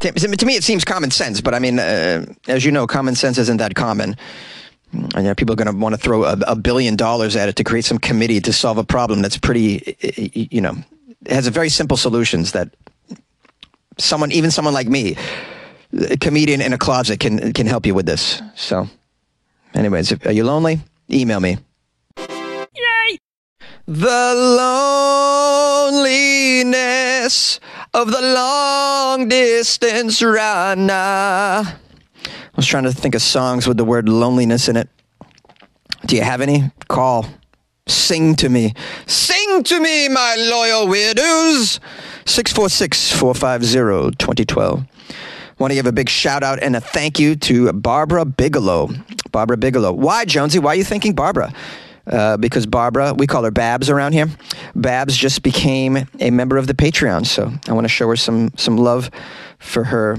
To, 0.00 0.44
me, 0.44 0.56
it 0.56 0.64
seems 0.64 0.84
common 0.84 1.10
sense, 1.10 1.40
but 1.40 1.54
I 1.54 1.60
mean, 1.60 1.78
uh, 1.78 2.26
as 2.46 2.64
you 2.64 2.72
know, 2.72 2.86
common 2.86 3.14
sense 3.14 3.38
isn't 3.38 3.56
that 3.56 3.74
common. 3.74 4.16
And 4.92 5.14
you 5.16 5.22
know, 5.22 5.34
people 5.34 5.54
are 5.54 5.56
going 5.56 5.72
to 5.72 5.76
want 5.76 5.94
to 5.94 6.00
throw 6.00 6.24
a, 6.24 6.36
a 6.46 6.56
billion 6.56 6.94
dollars 6.94 7.36
at 7.36 7.48
it 7.48 7.56
to 7.56 7.64
create 7.64 7.84
some 7.84 7.98
committee 7.98 8.40
to 8.40 8.52
solve 8.52 8.76
a 8.76 8.84
problem 8.84 9.22
that's 9.22 9.38
pretty, 9.38 9.96
you 10.34 10.60
know, 10.60 10.76
has 11.26 11.46
a 11.46 11.50
very 11.50 11.70
simple 11.70 11.96
solutions 11.96 12.52
that 12.52 12.68
someone, 13.98 14.30
even 14.30 14.50
someone 14.50 14.74
like 14.74 14.88
me, 14.88 15.16
a 16.10 16.16
comedian 16.16 16.60
in 16.60 16.72
a 16.72 16.78
closet 16.78 17.20
can 17.20 17.52
can 17.52 17.66
help 17.66 17.86
you 17.86 17.94
with 17.94 18.06
this. 18.06 18.42
So 18.54 18.88
Anyways, 19.74 20.12
if, 20.12 20.24
are 20.26 20.32
you 20.32 20.44
lonely? 20.44 20.80
Email 21.10 21.40
me. 21.40 21.58
Yay! 22.16 23.18
The 23.86 24.34
loneliness 25.90 27.60
of 27.92 28.10
the 28.12 28.20
long 28.20 29.28
distance 29.28 30.22
runner. 30.22 30.92
I 30.92 31.76
was 32.56 32.66
trying 32.66 32.84
to 32.84 32.92
think 32.92 33.16
of 33.16 33.22
songs 33.22 33.66
with 33.66 33.76
the 33.76 33.84
word 33.84 34.08
loneliness 34.08 34.68
in 34.68 34.76
it. 34.76 34.88
Do 36.06 36.14
you 36.14 36.22
have 36.22 36.40
any? 36.40 36.70
Call. 36.88 37.26
Sing 37.88 38.36
to 38.36 38.48
me. 38.48 38.74
Sing 39.06 39.64
to 39.64 39.80
me, 39.80 40.08
my 40.08 40.36
loyal 40.38 40.86
weirdos. 40.86 41.80
646 42.26 43.12
450 43.12 44.16
2012. 44.16 44.84
Want 45.58 45.70
to 45.70 45.74
give 45.74 45.86
a 45.86 45.92
big 45.92 46.08
shout 46.08 46.42
out 46.42 46.62
and 46.62 46.74
a 46.74 46.80
thank 46.80 47.18
you 47.18 47.36
to 47.36 47.72
Barbara 47.72 48.24
Bigelow. 48.24 48.90
Barbara 49.30 49.56
Bigelow. 49.56 49.92
Why, 49.92 50.24
Jonesy? 50.24 50.58
Why 50.58 50.72
are 50.72 50.76
you 50.76 50.84
thanking 50.84 51.14
Barbara? 51.14 51.52
Uh, 52.06 52.36
because 52.36 52.66
Barbara, 52.66 53.14
we 53.14 53.26
call 53.26 53.44
her 53.44 53.50
Babs 53.50 53.88
around 53.88 54.12
here. 54.12 54.28
Babs 54.74 55.16
just 55.16 55.42
became 55.42 56.06
a 56.20 56.30
member 56.30 56.58
of 56.58 56.66
the 56.66 56.74
Patreon, 56.74 57.24
so 57.24 57.50
I 57.66 57.72
want 57.72 57.84
to 57.84 57.88
show 57.88 58.08
her 58.08 58.16
some 58.16 58.50
some 58.56 58.76
love 58.76 59.10
for 59.58 59.84
her 59.84 60.18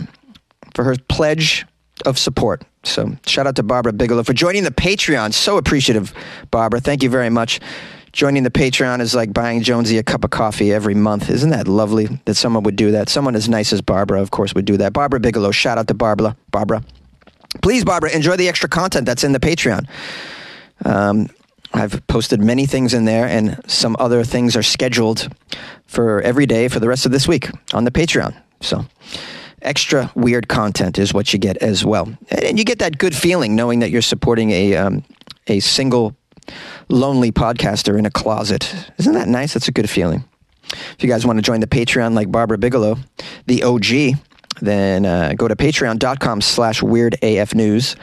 for 0.73 0.83
her 0.83 0.95
pledge 1.09 1.65
of 2.05 2.17
support. 2.17 2.63
So 2.83 3.15
shout 3.27 3.45
out 3.45 3.55
to 3.57 3.63
Barbara 3.63 3.93
Bigelow 3.93 4.23
for 4.23 4.33
joining 4.33 4.63
the 4.63 4.71
Patreon. 4.71 5.33
So 5.33 5.57
appreciative, 5.57 6.13
Barbara. 6.49 6.79
Thank 6.79 7.03
you 7.03 7.09
very 7.09 7.29
much. 7.29 7.59
Joining 8.15 8.43
the 8.43 8.49
Patreon 8.49 9.01
is 9.01 9.13
like 9.13 9.33
buying 9.33 9.61
Jonesy 9.61 9.97
a 9.97 10.03
cup 10.03 10.23
of 10.23 10.29
coffee 10.29 10.71
every 10.71 10.95
month. 10.95 11.29
Isn't 11.29 11.49
that 11.49 11.67
lovely 11.67 12.21
that 12.23 12.35
someone 12.35 12.63
would 12.63 12.77
do 12.77 12.91
that? 12.91 13.09
Someone 13.09 13.35
as 13.35 13.49
nice 13.49 13.73
as 13.73 13.81
Barbara, 13.81 14.21
of 14.21 14.31
course, 14.31 14.55
would 14.55 14.63
do 14.63 14.77
that. 14.77 14.93
Barbara 14.93 15.19
Bigelow, 15.19 15.51
shout 15.51 15.77
out 15.77 15.89
to 15.89 15.93
Barbara. 15.93 16.37
Barbara. 16.49 16.81
Please, 17.61 17.83
Barbara, 17.83 18.11
enjoy 18.11 18.37
the 18.37 18.47
extra 18.47 18.69
content 18.69 19.05
that's 19.05 19.25
in 19.25 19.33
the 19.33 19.39
Patreon. 19.41 19.89
Um, 20.85 21.27
I've 21.73 22.07
posted 22.07 22.39
many 22.39 22.65
things 22.65 22.93
in 22.93 23.03
there, 23.03 23.25
and 23.25 23.59
some 23.67 23.97
other 23.99 24.23
things 24.23 24.55
are 24.55 24.63
scheduled 24.63 25.27
for 25.85 26.21
every 26.21 26.45
day 26.45 26.69
for 26.69 26.79
the 26.79 26.87
rest 26.87 27.05
of 27.05 27.11
this 27.11 27.27
week 27.27 27.49
on 27.73 27.83
the 27.83 27.91
Patreon. 27.91 28.33
So, 28.61 28.85
extra 29.61 30.09
weird 30.15 30.47
content 30.47 30.97
is 30.99 31.13
what 31.13 31.33
you 31.33 31.39
get 31.39 31.57
as 31.57 31.83
well, 31.83 32.17
and 32.29 32.57
you 32.57 32.63
get 32.63 32.79
that 32.79 32.97
good 32.97 33.13
feeling 33.13 33.57
knowing 33.57 33.79
that 33.79 33.91
you're 33.91 34.01
supporting 34.01 34.51
a 34.51 34.77
um, 34.77 35.03
a 35.47 35.59
single 35.59 36.15
lonely 36.89 37.31
podcaster 37.31 37.97
in 37.97 38.05
a 38.05 38.11
closet. 38.11 38.73
Isn't 38.97 39.13
that 39.13 39.27
nice? 39.27 39.53
That's 39.53 39.67
a 39.67 39.71
good 39.71 39.89
feeling. 39.89 40.23
If 40.71 40.97
you 40.99 41.09
guys 41.09 41.25
want 41.25 41.37
to 41.37 41.43
join 41.43 41.59
the 41.59 41.67
Patreon 41.67 42.13
like 42.13 42.31
Barbara 42.31 42.57
Bigelow, 42.57 42.97
the 43.45 43.63
OG, 43.63 44.19
then 44.61 45.05
uh, 45.05 45.33
go 45.35 45.47
to 45.47 45.55
patreon.com 45.55 46.41
slash 46.41 46.81
weirdafnews 46.81 47.95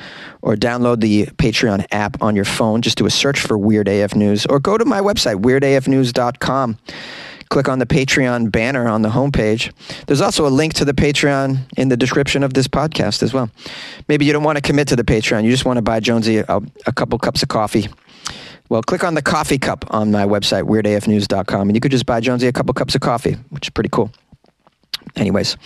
or 0.42 0.54
download 0.54 1.00
the 1.00 1.26
Patreon 1.26 1.86
app 1.90 2.22
on 2.22 2.36
your 2.36 2.44
phone. 2.44 2.82
Just 2.82 2.98
do 2.98 3.06
a 3.06 3.10
search 3.10 3.40
for 3.40 3.56
Weird 3.56 3.88
AF 3.88 4.14
News 4.14 4.46
or 4.46 4.60
go 4.60 4.76
to 4.76 4.84
my 4.84 5.00
website, 5.00 5.40
weirdafnews.com. 5.40 6.78
Click 7.48 7.68
on 7.68 7.78
the 7.78 7.86
Patreon 7.86 8.50
banner 8.50 8.88
on 8.88 9.02
the 9.02 9.10
homepage. 9.10 9.72
There's 10.06 10.22
also 10.22 10.46
a 10.46 10.48
link 10.48 10.72
to 10.74 10.86
the 10.86 10.94
Patreon 10.94 11.58
in 11.76 11.90
the 11.90 11.98
description 11.98 12.42
of 12.42 12.54
this 12.54 12.66
podcast 12.66 13.22
as 13.22 13.34
well. 13.34 13.50
Maybe 14.08 14.24
you 14.24 14.32
don't 14.32 14.42
want 14.42 14.56
to 14.56 14.62
commit 14.62 14.88
to 14.88 14.96
the 14.96 15.04
Patreon. 15.04 15.44
You 15.44 15.50
just 15.50 15.66
want 15.66 15.76
to 15.76 15.82
buy 15.82 16.00
Jonesy 16.00 16.38
a, 16.38 16.60
a 16.86 16.92
couple 16.92 17.18
cups 17.18 17.42
of 17.42 17.50
coffee 17.50 17.88
well, 18.72 18.82
click 18.82 19.04
on 19.04 19.12
the 19.12 19.20
coffee 19.20 19.58
cup 19.58 19.84
on 19.90 20.10
my 20.10 20.24
website, 20.24 20.62
weirdafnews.com, 20.62 21.68
and 21.68 21.76
you 21.76 21.80
could 21.80 21.90
just 21.90 22.06
buy 22.06 22.20
Jonesy 22.20 22.46
a 22.46 22.52
couple 22.52 22.72
cups 22.72 22.94
of 22.94 23.02
coffee, 23.02 23.34
which 23.50 23.66
is 23.66 23.70
pretty 23.70 23.90
cool. 23.92 24.10
Anyways, 25.14 25.58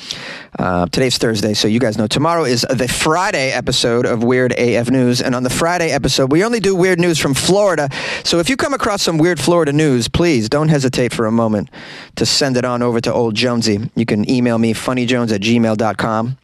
uh, 0.59 0.87
today's 0.87 1.18
Thursday, 1.18 1.54
so 1.54 1.68
you 1.68 1.78
guys 1.78 1.96
know 1.96 2.09
tomorrow 2.09 2.44
is 2.44 2.66
the 2.68 2.88
Friday 2.88 3.52
episode 3.52 4.04
of 4.04 4.24
Weird 4.24 4.52
AF 4.59 4.90
News. 4.90 5.22
And 5.22 5.37
on 5.37 5.44
the 5.44 5.50
Friday 5.50 5.90
episode, 5.90 6.32
we 6.32 6.44
only 6.44 6.59
do 6.59 6.74
weird 6.74 6.98
news 6.98 7.18
from 7.20 7.32
Florida. 7.32 7.88
So 8.24 8.40
if 8.40 8.50
you 8.50 8.56
come 8.56 8.74
across 8.74 9.02
some 9.02 9.18
weird 9.18 9.38
Florida 9.38 9.72
news, 9.72 10.09
please 10.09 10.48
don't 10.48 10.68
hesitate 10.68 11.12
for 11.12 11.26
a 11.26 11.32
moment 11.32 11.70
to 12.16 12.26
send 12.26 12.56
it 12.56 12.64
on 12.64 12.82
over 12.82 13.00
to 13.00 13.12
Old 13.12 13.37
Jonesy. 13.37 13.88
You 13.94 14.04
can 14.04 14.28
email 14.28 14.59
me, 14.59 14.74
funnyjones 14.74 15.32
at 15.32 15.42
gmail.com, 15.42 16.38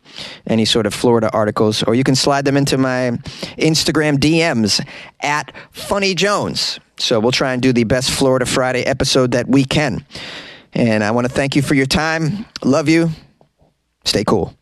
any 0.46 0.64
sort 0.64 0.86
of 0.86 0.94
Florida 0.94 1.28
articles, 1.32 1.82
or 1.82 1.96
you 1.96 2.04
can 2.04 2.14
slide 2.14 2.44
them 2.44 2.56
into 2.56 2.78
my 2.78 3.18
Instagram 3.58 4.16
DMs 4.18 4.84
at 5.20 5.52
Funny 5.72 6.14
Jones. 6.14 6.78
So 6.98 7.18
we'll 7.18 7.32
try 7.32 7.52
and 7.52 7.60
do 7.60 7.72
the 7.72 7.82
best 7.82 8.12
Florida 8.12 8.46
Friday 8.46 8.84
episode 8.84 9.32
that 9.32 9.48
we 9.48 9.64
can. 9.64 10.06
And 10.72 11.04
I 11.04 11.10
want 11.10 11.26
to 11.26 11.32
thank 11.32 11.54
you 11.54 11.62
for 11.62 11.74
your 11.74 11.86
time. 11.86 12.46
Love 12.64 12.88
you. 12.88 13.10
Stay 14.04 14.24
cool. 14.24 14.54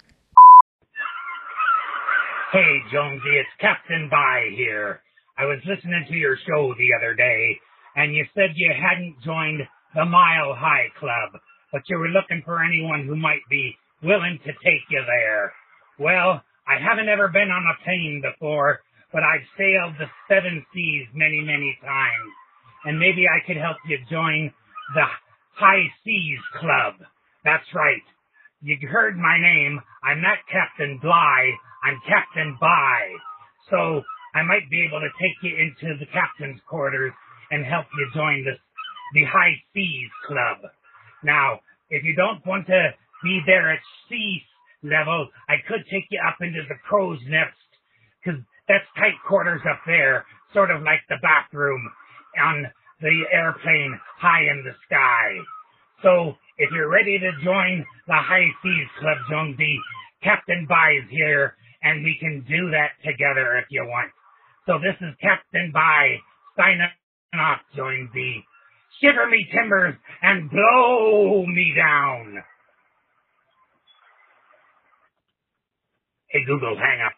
Hey, 2.52 2.82
Jonesy, 2.92 3.38
it's 3.38 3.48
Captain 3.60 4.08
By 4.10 4.50
here. 4.56 5.00
I 5.38 5.44
was 5.44 5.58
listening 5.64 6.04
to 6.08 6.14
your 6.14 6.36
show 6.36 6.74
the 6.76 6.90
other 6.98 7.14
day, 7.14 7.56
and 7.94 8.14
you 8.14 8.26
said 8.34 8.50
you 8.56 8.72
hadn't 8.74 9.22
joined 9.24 9.62
the 9.94 10.04
Mile 10.04 10.54
High 10.54 10.88
Club, 10.98 11.40
but 11.72 11.82
you 11.88 11.96
were 11.96 12.08
looking 12.08 12.42
for 12.44 12.62
anyone 12.62 13.06
who 13.06 13.14
might 13.14 13.46
be 13.48 13.76
willing 14.02 14.38
to 14.44 14.52
take 14.64 14.82
you 14.90 15.00
there. 15.06 15.52
Well, 15.98 16.42
I 16.66 16.82
haven't 16.82 17.08
ever 17.08 17.28
been 17.28 17.50
on 17.50 17.64
a 17.70 17.84
plane 17.84 18.20
before, 18.20 18.80
but 19.12 19.22
I've 19.22 19.46
sailed 19.56 19.94
the 19.98 20.10
seven 20.28 20.66
seas 20.74 21.06
many, 21.14 21.40
many 21.40 21.78
times, 21.82 22.30
and 22.84 22.98
maybe 22.98 23.26
I 23.30 23.46
could 23.46 23.56
help 23.56 23.76
you 23.86 23.98
join 24.10 24.52
the 24.94 25.06
High 25.60 25.92
Seas 26.02 26.40
Club. 26.56 26.94
That's 27.44 27.68
right. 27.74 28.00
You 28.62 28.80
heard 28.88 29.16
my 29.20 29.36
name. 29.36 29.78
I'm 30.02 30.22
not 30.24 30.40
Captain 30.50 30.98
Bly. 31.02 31.52
I'm 31.84 32.00
Captain 32.08 32.56
By. 32.58 33.12
So 33.68 34.00
I 34.34 34.40
might 34.42 34.72
be 34.72 34.80
able 34.88 35.04
to 35.04 35.12
take 35.20 35.36
you 35.44 35.52
into 35.52 36.00
the 36.00 36.08
captain's 36.16 36.60
quarters 36.64 37.12
and 37.50 37.64
help 37.66 37.84
you 37.92 38.08
join 38.14 38.44
the, 38.44 38.56
the 39.12 39.28
High 39.28 39.60
Seas 39.74 40.08
Club. 40.26 40.64
Now, 41.22 41.60
if 41.90 42.04
you 42.04 42.16
don't 42.16 42.40
want 42.46 42.66
to 42.68 42.96
be 43.22 43.40
there 43.44 43.70
at 43.70 43.80
sea 44.08 44.40
level, 44.82 45.28
I 45.46 45.60
could 45.68 45.84
take 45.92 46.08
you 46.10 46.20
up 46.26 46.40
into 46.40 46.64
the 46.68 46.80
crow's 46.88 47.20
nest, 47.28 47.52
because 48.24 48.40
that's 48.64 48.88
tight 48.96 49.20
quarters 49.28 49.60
up 49.68 49.80
there, 49.84 50.24
sort 50.54 50.70
of 50.70 50.80
like 50.80 51.04
the 51.08 51.20
bathroom 51.20 51.84
on 52.40 52.64
the 53.00 53.24
airplane 53.32 53.98
high 54.18 54.42
in 54.42 54.64
the 54.64 54.74
sky. 54.86 55.36
So 56.02 56.36
if 56.58 56.70
you're 56.72 56.90
ready 56.90 57.18
to 57.18 57.30
join 57.44 57.84
the 58.06 58.16
High 58.16 58.48
Seas 58.62 58.88
Club, 59.00 59.18
Jonesy, 59.30 59.78
Captain 60.22 60.66
By 60.68 61.00
is 61.02 61.08
here, 61.10 61.54
and 61.82 62.04
we 62.04 62.16
can 62.20 62.44
do 62.48 62.70
that 62.70 62.92
together 63.04 63.56
if 63.56 63.66
you 63.70 63.84
want. 63.84 64.10
So 64.66 64.78
this 64.78 64.96
is 65.00 65.14
Captain 65.20 65.72
By 65.72 66.16
signing 66.56 66.88
off, 67.34 67.60
Jonesy. 67.74 68.44
Shiver 69.00 69.26
me 69.28 69.46
timbers 69.52 69.94
and 70.22 70.50
blow 70.50 71.46
me 71.46 71.72
down. 71.74 72.42
Hey 76.28 76.44
Google, 76.46 76.76
hang 76.76 77.00
up. 77.00 77.12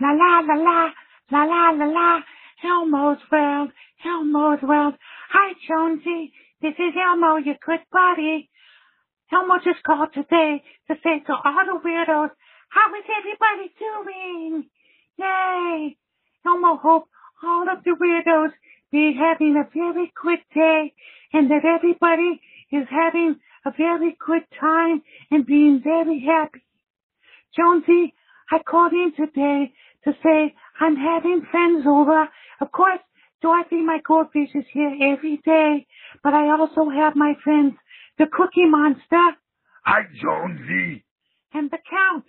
La 0.00 0.10
la 0.12 0.40
la 0.40 0.54
la, 0.54 0.90
la 1.32 1.44
la 1.44 1.70
la 1.70 1.86
la, 1.86 2.20
Elmo's 2.64 3.18
World, 3.30 3.70
Elmo's 4.04 4.62
World. 4.62 4.94
Hi 5.30 5.52
Jonesy, 5.68 6.32
this 6.62 6.72
is 6.72 6.94
Elmo, 6.96 7.36
your 7.36 7.56
good 7.64 7.80
buddy. 7.92 8.48
Elmo 9.30 9.56
just 9.62 9.82
called 9.84 10.08
today 10.14 10.62
to 10.88 10.94
say 11.04 11.20
to 11.26 11.32
all 11.32 11.66
the 11.66 11.80
weirdos, 11.84 12.30
how 12.70 12.94
is 12.96 13.04
everybody 13.12 13.74
doing? 13.78 14.64
Yay! 15.18 15.96
Elmo 16.46 16.76
hope 16.76 17.08
all 17.44 17.66
of 17.68 17.84
the 17.84 17.94
weirdos 18.00 18.52
be 18.90 19.14
having 19.18 19.56
a 19.56 19.68
very 19.74 20.10
good 20.22 20.40
day 20.54 20.94
and 21.34 21.50
that 21.50 21.64
everybody 21.64 22.40
is 22.72 22.86
having 22.88 23.36
a 23.66 23.70
very 23.76 24.16
good 24.24 24.44
time 24.58 25.02
and 25.30 25.44
being 25.44 25.82
very 25.84 26.24
happy. 26.24 26.64
Jonesy, 27.54 28.14
I 28.50 28.60
called 28.62 28.92
in 28.92 29.12
today 29.14 29.72
to 30.04 30.12
say 30.22 30.54
I'm 30.80 30.96
having 30.96 31.42
friends 31.50 31.84
over. 31.86 32.28
Of 32.60 32.72
course, 32.72 33.00
Dorothy, 33.42 33.82
my 33.82 33.98
goldfish, 34.06 34.50
is 34.54 34.64
here 34.72 34.92
every 35.12 35.38
day, 35.44 35.86
but 36.22 36.34
I 36.34 36.50
also 36.50 36.88
have 36.90 37.14
my 37.16 37.34
friends, 37.42 37.74
the 38.18 38.26
Cookie 38.26 38.66
Monster. 38.66 39.36
Hi, 39.84 40.02
Jonesy. 40.20 41.04
And 41.52 41.70
the 41.70 41.78
Count. 41.88 42.24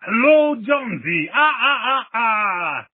Hello, 0.00 0.54
Jonesy. 0.54 1.28
Ah, 1.34 1.52
ah, 1.60 1.80
ah, 1.84 2.06
ah. 2.14 2.86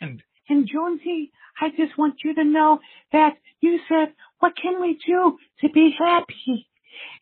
And, 0.00 0.22
and 0.48 0.68
Jonesy, 0.72 1.32
I 1.60 1.70
just 1.70 1.98
want 1.98 2.16
you 2.24 2.34
to 2.34 2.44
know 2.44 2.80
that 3.12 3.36
you 3.60 3.80
said, 3.88 4.14
what 4.38 4.54
can 4.60 4.80
we 4.80 4.98
do 5.06 5.38
to 5.60 5.68
be 5.70 5.94
happy? 5.98 6.67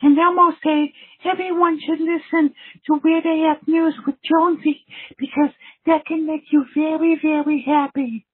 And 0.02 0.18
Elmo 0.18 0.52
say 0.64 0.92
everyone 1.24 1.78
should 1.80 2.00
listen 2.00 2.54
to 2.86 3.00
Weird 3.02 3.24
AF 3.26 3.66
News 3.66 3.94
with 4.06 4.16
Jonesy 4.22 4.84
because 5.18 5.50
that 5.86 6.04
can 6.06 6.26
make 6.26 6.44
you 6.50 6.64
very, 6.74 7.18
very 7.22 7.64
happy. 7.66 8.26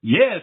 Yes, 0.00 0.42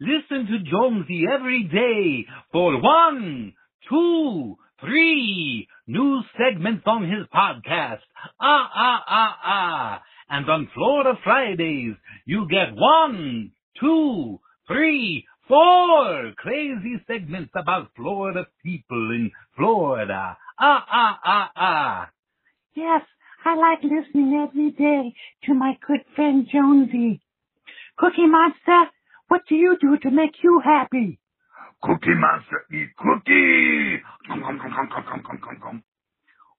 listen 0.00 0.46
to 0.46 0.70
Jonesy 0.70 1.24
every 1.32 1.64
day 1.64 2.26
for 2.52 2.80
one, 2.80 3.52
two, 3.88 4.56
three 4.80 5.68
new 5.86 6.22
segments 6.38 6.82
on 6.86 7.02
his 7.02 7.26
podcast. 7.34 8.00
Ah, 8.40 8.70
ah, 8.74 9.04
ah, 9.06 9.38
ah. 9.44 10.02
And 10.28 10.48
on 10.48 10.68
Florida 10.74 11.18
Fridays, 11.24 11.94
you 12.24 12.46
get 12.48 12.74
one, 12.74 13.52
two, 13.80 14.40
three, 14.66 15.26
Four 15.48 16.32
crazy 16.36 17.02
segments 17.06 17.50
about 17.54 17.90
Florida 17.96 18.46
people 18.62 19.10
in 19.10 19.32
Florida. 19.56 20.36
Ah, 20.58 20.86
ah, 20.88 21.20
ah, 21.24 21.50
ah. 21.56 22.10
Yes, 22.74 23.02
I 23.44 23.56
like 23.56 23.82
listening 23.82 24.34
every 24.48 24.70
day 24.70 25.14
to 25.44 25.54
my 25.54 25.76
good 25.86 26.04
friend 26.14 26.46
Jonesy. 26.50 27.20
Cookie 27.98 28.26
Monster, 28.26 28.90
what 29.28 29.42
do 29.48 29.56
you 29.56 29.76
do 29.80 29.98
to 29.98 30.10
make 30.10 30.42
you 30.44 30.60
happy? 30.64 31.18
Cookie 31.82 32.14
Monster 32.14 32.64
eat 32.72 32.90
cookie. 32.96 34.00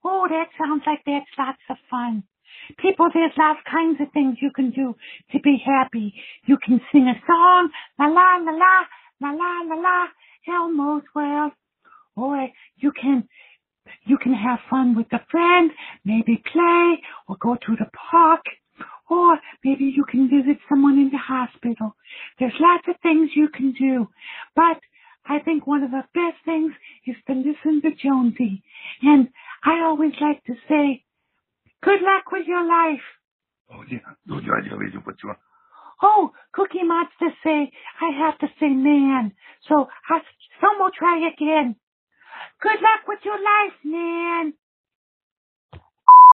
Oh, 0.04 0.28
that 0.30 0.50
sounds 0.60 0.84
like 0.86 1.00
that's 1.06 1.26
lots 1.38 1.62
of 1.70 1.78
fun. 1.90 2.24
People, 2.84 3.08
there's 3.14 3.32
lots 3.38 3.62
kinds 3.72 4.02
of 4.02 4.12
things 4.12 4.36
you 4.42 4.52
can 4.54 4.72
do 4.72 4.94
to 5.32 5.40
be 5.40 5.56
happy. 5.66 6.14
You 6.46 6.58
can 6.64 6.82
sing 6.92 7.08
a 7.08 7.16
song, 7.26 7.70
la 7.98 8.08
la 8.08 8.36
la 8.44 8.52
la, 8.52 8.76
la 9.22 9.30
la 9.32 9.52
la 9.64 9.76
la, 9.82 10.08
Elmo's 10.54 11.04
World. 11.16 11.54
Or 12.18 12.50
you 12.76 12.92
can, 12.92 13.24
you 14.06 14.18
can 14.18 14.34
have 14.34 14.60
fun 14.70 14.96
with 14.98 15.08
a 15.14 15.26
friend, 15.32 15.72
maybe 16.04 16.44
play, 16.52 17.02
or 17.30 17.38
go 17.40 17.56
to 17.56 17.76
the 17.80 17.90
park. 18.12 18.42
Or 19.10 19.40
maybe 19.64 19.86
you 19.86 20.04
can 20.04 20.30
visit 20.30 20.58
someone 20.68 21.00
in 21.00 21.10
the 21.10 21.18
hospital. 21.18 21.96
There's 22.38 22.54
lots 22.60 22.84
of 22.90 22.96
things 23.02 23.30
you 23.34 23.48
can 23.48 23.74
do. 23.80 24.10
But 24.58 24.80
I 25.26 25.40
think 25.40 25.66
one 25.66 25.84
of 25.84 25.92
the 25.92 26.04
best 26.14 26.44
things 26.44 26.74
is 27.08 27.16
to 27.28 27.34
listen 27.34 27.82
to 27.82 27.96
Jonesy. 27.96 28.62
And 29.02 29.30
I 29.64 29.84
always 29.86 30.14
like 30.20 30.44
to 30.46 30.54
say, 30.68 31.06
good 31.84 32.02
luck 32.02 32.32
with 32.32 32.48
your 32.48 32.66
life. 32.66 33.06
Oh, 33.72 33.84
yeah. 33.90 34.00
Oh, 34.30 34.40
but 35.06 35.16
you 35.24 35.34
Oh, 36.02 36.32
Cookie 36.54 36.84
Monster 36.84 37.32
say 37.44 37.72
I 38.02 38.26
have 38.26 38.38
to 38.40 38.48
say 38.60 38.70
man. 38.70 39.32
So 39.70 39.88
I, 40.10 40.20
some 40.60 40.80
will 40.80 40.92
try 40.98 41.30
again. 41.30 41.76
Good 42.62 42.82
luck 42.82 43.08
with 43.08 43.20
your 43.24 43.38
life, 43.38 43.78
man. 43.84 44.54